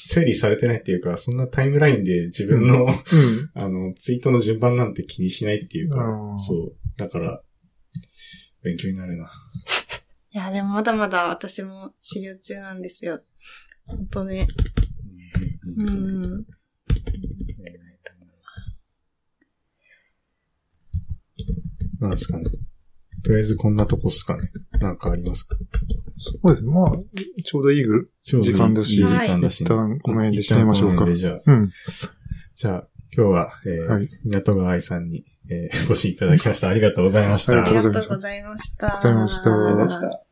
[0.02, 2.92] 整理されてないっていうか、そんなタイムラインで自分の、うん。
[3.56, 6.76] あの、ツイートの順番なんて気にしないっていうかそう。
[6.98, 7.42] だから、
[8.62, 9.32] 勉強になるな。
[10.32, 13.22] いや、でもまだまだ私も修行中なんですよ。
[13.86, 14.48] 本当ね。
[15.78, 16.46] ううんん。
[22.00, 22.44] なんですかね。
[23.24, 24.52] とりあえずこんなとこっすかね。
[24.80, 25.58] なんかありますか？
[26.18, 26.72] そうですね。
[26.72, 26.92] まあ、
[27.44, 31.70] ちょうどいいぐ時間だしいい時間だし一旦この辺で締めましょうかうん。
[32.56, 36.70] じゃあ、今日は、えーはい港川愛さんに、えー、ご視聴いただきました。
[36.70, 37.54] ありがとうございました。
[37.54, 38.90] ありがとうございましたありがとうございました。
[38.92, 40.29] ございましたありがとうございました。